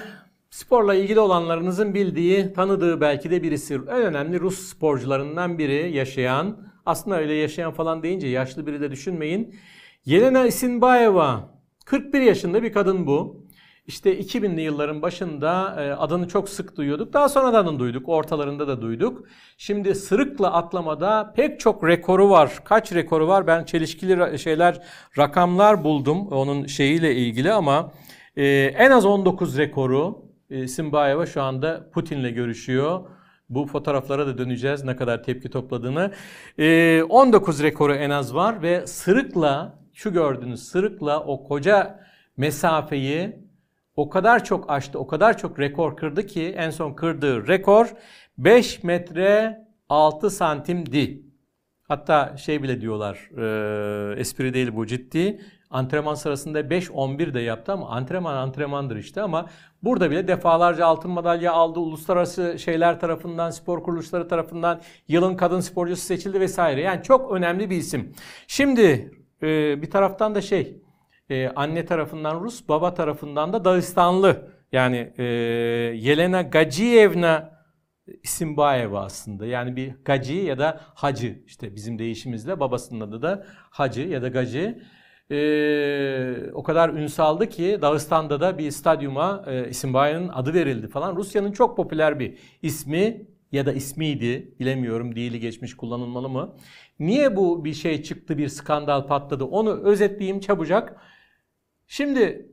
[0.49, 3.73] sporla ilgili olanlarınızın bildiği, tanıdığı belki de birisi.
[3.73, 9.55] En önemli Rus sporcularından biri yaşayan, aslında öyle yaşayan falan deyince yaşlı biri de düşünmeyin.
[10.05, 11.49] Yelena Isinbayeva,
[11.85, 13.45] 41 yaşında bir kadın bu.
[13.87, 17.13] İşte 2000'li yılların başında e, adını çok sık duyuyorduk.
[17.13, 18.09] Daha sonra adını duyduk.
[18.09, 19.27] Ortalarında da duyduk.
[19.57, 22.59] Şimdi sırıkla atlamada pek çok rekoru var.
[22.63, 23.47] Kaç rekoru var?
[23.47, 24.81] Ben çelişkili şeyler,
[25.17, 27.91] rakamlar buldum onun şeyiyle ilgili ama
[28.35, 28.45] e,
[28.77, 33.09] en az 19 rekoru e, Simbayeva şu anda Putin'le görüşüyor.
[33.49, 36.11] Bu fotoğraflara da döneceğiz ne kadar tepki topladığını.
[36.57, 41.99] E, 19 rekoru en az var ve sırıkla şu gördüğünüz sırıkla o koca
[42.37, 43.35] mesafeyi
[43.95, 47.93] o kadar çok aştı, o kadar çok rekor kırdı ki en son kırdığı rekor
[48.37, 51.21] 5 metre 6 santimdi.
[51.83, 55.41] Hatta şey bile diyorlar, e, espri değil bu ciddi.
[55.71, 59.49] Antrenman sırasında 5-11 de yaptı ama antrenman antrenmandır işte ama
[59.83, 61.79] burada bile defalarca altın madalya aldı.
[61.79, 66.81] Uluslararası şeyler tarafından, spor kuruluşları tarafından yılın kadın sporcusu seçildi vesaire.
[66.81, 68.13] Yani çok önemli bir isim.
[68.47, 69.11] Şimdi
[69.43, 70.81] e, bir taraftan da şey,
[71.29, 74.51] e, anne tarafından Rus, baba tarafından da Dağıstanlı.
[74.71, 75.23] Yani e,
[75.95, 77.61] Yelena Gaciyevna
[78.23, 79.45] Simbayeva aslında.
[79.45, 84.27] Yani bir Gaci ya da Hacı işte bizim değişimizle babasının adı da Hacı ya da
[84.27, 84.81] Gaci.
[85.31, 91.15] Ee, o kadar ünsaldı ki Dağıstan'da da bir stadyuma e, Isimbayev'in adı verildi falan.
[91.15, 96.55] Rusya'nın çok popüler bir ismi ya da ismiydi bilemiyorum değili geçmiş kullanılmalı mı?
[96.99, 100.95] Niye bu bir şey çıktı bir skandal patladı onu özetleyeyim çabucak.
[101.87, 102.51] Şimdi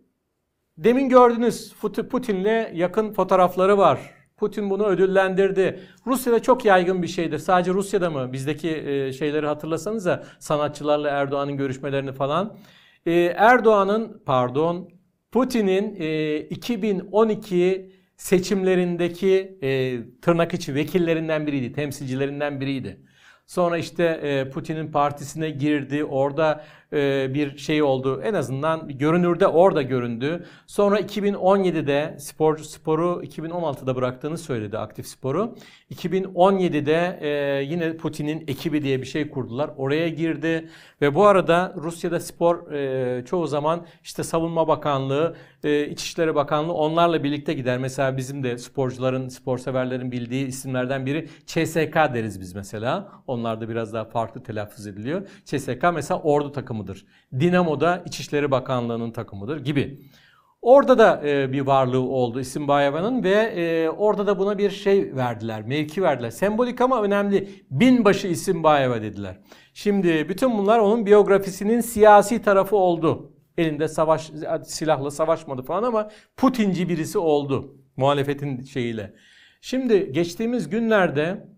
[0.76, 1.74] demin gördünüz
[2.10, 4.17] Putin'le yakın fotoğrafları var.
[4.39, 5.80] Putin bunu ödüllendirdi.
[6.07, 7.39] Rusya'da çok yaygın bir şeydir.
[7.39, 8.32] Sadece Rusya'da mı?
[8.32, 12.57] Bizdeki e, şeyleri hatırlasanız da sanatçılarla Erdoğan'ın görüşmelerini falan.
[13.07, 14.89] E, Erdoğan'ın pardon
[15.32, 15.95] Putin'in
[16.51, 19.59] 2012 e, seçimlerindeki
[20.22, 23.01] tırnak içi vekillerinden biriydi, temsilcilerinden biriydi.
[23.47, 26.05] Sonra işte Putin'in partisine girdi.
[26.05, 26.64] Orada
[27.34, 28.20] bir şey oldu.
[28.24, 30.45] En azından görünürde orada göründü.
[30.66, 35.55] Sonra 2017'de sporcu sporu 2016'da bıraktığını söyledi aktif sporu.
[35.95, 39.70] 2017'de e, yine Putin'in ekibi diye bir şey kurdular.
[39.76, 40.68] Oraya girdi
[41.01, 45.36] ve bu arada Rusya'da spor e, çoğu zaman işte Savunma Bakanlığı,
[45.91, 47.78] İçişleri Bakanlığı onlarla birlikte gider.
[47.78, 53.09] Mesela bizim de sporcuların, spor severlerin bildiği isimlerden biri CSK deriz biz mesela.
[53.26, 55.28] Onlar da biraz daha farklı telaffuz ediliyor.
[55.45, 57.06] CSK mesela ordu takımı takımıdır.
[57.40, 60.00] Dinamo'da İçişleri Bakanlığı'nın takımıdır gibi.
[60.62, 65.16] Orada da e, bir varlığı oldu İsim Bayeva'nın ve e, orada da buna bir şey
[65.16, 66.30] verdiler, mevki verdiler.
[66.30, 67.48] Sembolik ama önemli.
[67.70, 69.40] Binbaşı İsim Bayeva dediler.
[69.74, 73.32] Şimdi bütün bunlar onun biyografisinin siyasi tarafı oldu.
[73.58, 74.30] Elinde savaş
[74.64, 79.14] silahla savaşmadı falan ama Putinci birisi oldu muhalefetin şeyiyle.
[79.60, 81.48] Şimdi geçtiğimiz günlerde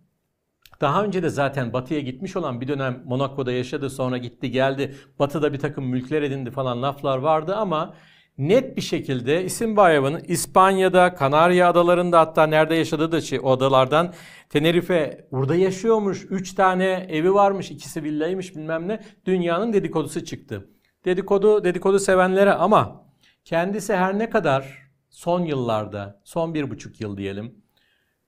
[0.81, 4.95] daha önce de zaten Batı'ya gitmiş olan bir dönem Monaco'da yaşadı sonra gitti geldi.
[5.19, 7.95] Batı'da bir takım mülkler edindi falan laflar vardı ama
[8.39, 14.15] net bir şekilde İsim Bayeva'nın İspanya'da, Kanarya Adaları'nda hatta nerede yaşadığı da şey, o adalardan
[14.49, 16.27] Tenerife burada yaşıyormuş.
[16.31, 19.01] Üç tane evi varmış, ikisi villaymış bilmem ne.
[19.27, 20.71] Dünyanın dedikodusu çıktı.
[21.05, 23.07] Dedikodu, dedikodu sevenlere ama
[23.45, 27.60] kendisi her ne kadar son yıllarda, son bir buçuk yıl diyelim,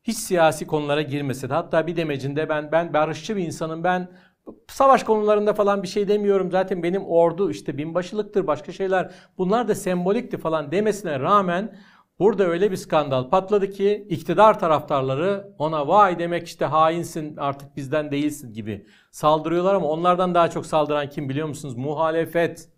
[0.02, 4.08] hiç siyasi konulara girmese de hatta bir demecinde ben ben barışçı bir insanım ben
[4.68, 9.74] savaş konularında falan bir şey demiyorum zaten benim ordu işte binbaşılıktır başka şeyler bunlar da
[9.74, 11.76] sembolikti falan demesine rağmen
[12.18, 18.10] burada öyle bir skandal patladı ki iktidar taraftarları ona vay demek işte hainsin artık bizden
[18.10, 21.74] değilsin gibi saldırıyorlar ama onlardan daha çok saldıran kim biliyor musunuz?
[21.76, 22.71] Muhalefet.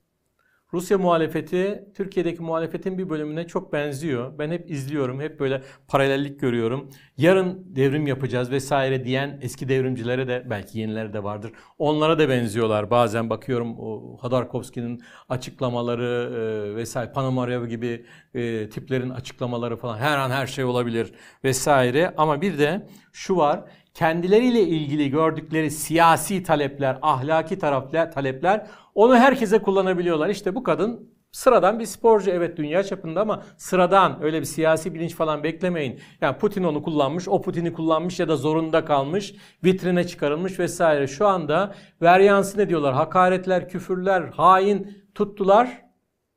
[0.74, 4.38] Rusya muhalefeti Türkiye'deki muhalefetin bir bölümüne çok benziyor.
[4.38, 6.90] Ben hep izliyorum, hep böyle paralellik görüyorum.
[7.16, 11.52] Yarın devrim yapacağız vesaire diyen eski devrimcilere de belki yenileri de vardır.
[11.78, 12.90] Onlara da benziyorlar.
[12.90, 20.30] Bazen bakıyorum o Hodorkovski'nin açıklamaları e, vesaire Panomarev gibi e, tiplerin açıklamaları falan her an
[20.30, 21.12] her şey olabilir
[21.44, 22.14] vesaire.
[22.16, 23.64] Ama bir de şu var
[23.94, 30.28] kendileriyle ilgili gördükleri siyasi talepler, ahlaki talepler, talepler onu herkese kullanabiliyorlar.
[30.28, 35.14] İşte bu kadın sıradan bir sporcu evet dünya çapında ama sıradan öyle bir siyasi bilinç
[35.14, 36.00] falan beklemeyin.
[36.20, 39.34] Yani Putin onu kullanmış, o Putin'i kullanmış ya da zorunda kalmış,
[39.64, 41.06] vitrine çıkarılmış vesaire.
[41.06, 42.94] Şu anda veryansı ne diyorlar?
[42.94, 45.84] Hakaretler, küfürler, hain tuttular.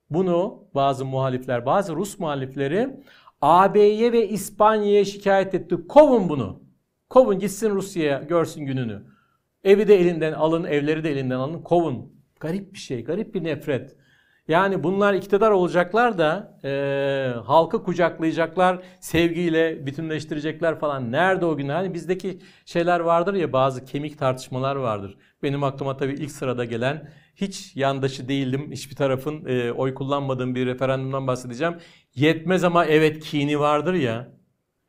[0.10, 2.90] Bunu bazı muhalifler, bazı Rus muhalifleri
[3.42, 5.76] AB'ye ve İspanya'ya şikayet etti.
[5.90, 6.67] Kovun bunu.
[7.10, 9.04] Kovun gitsin Rusya'ya görsün gününü.
[9.64, 11.62] Evi de elinden alın, evleri de elinden alın.
[11.62, 12.14] Kovun.
[12.40, 13.96] Garip bir şey, garip bir nefret.
[14.48, 16.70] Yani bunlar iktidar olacaklar da e,
[17.46, 21.12] halkı kucaklayacaklar, sevgiyle bütünleştirecekler falan.
[21.12, 21.76] Nerede o günler?
[21.76, 25.18] Hani bizdeki şeyler vardır ya bazı kemik tartışmalar vardır.
[25.44, 28.72] Benim aklıma tabii ilk sırada gelen hiç yandaşı değildim.
[28.72, 31.76] Hiçbir tarafın e, oy kullanmadığım bir referandumdan bahsedeceğim.
[32.16, 34.37] Yetmez ama evet kini vardır ya.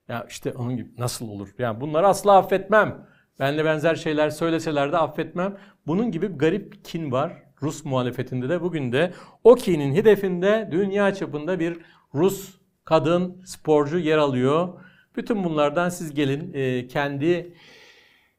[0.08, 1.48] Ya işte onun gibi nasıl olur?
[1.58, 3.06] Yani bunları asla affetmem.
[3.40, 5.56] Benle benzer şeyler söyleseler de affetmem.
[5.86, 8.62] Bunun gibi garip kin var Rus muhalefetinde de.
[8.62, 9.12] Bugün de
[9.44, 11.78] o kinin hedefinde dünya çapında bir
[12.14, 14.68] Rus kadın sporcu yer alıyor.
[15.16, 17.54] Bütün bunlardan siz gelin e, kendi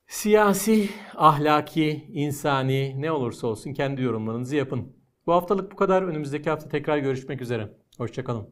[0.07, 4.95] siyasi, ahlaki, insani ne olursa olsun kendi yorumlarınızı yapın.
[5.25, 6.03] Bu haftalık bu kadar.
[6.03, 7.69] Önümüzdeki hafta tekrar görüşmek üzere.
[7.97, 8.49] Hoşçakalın.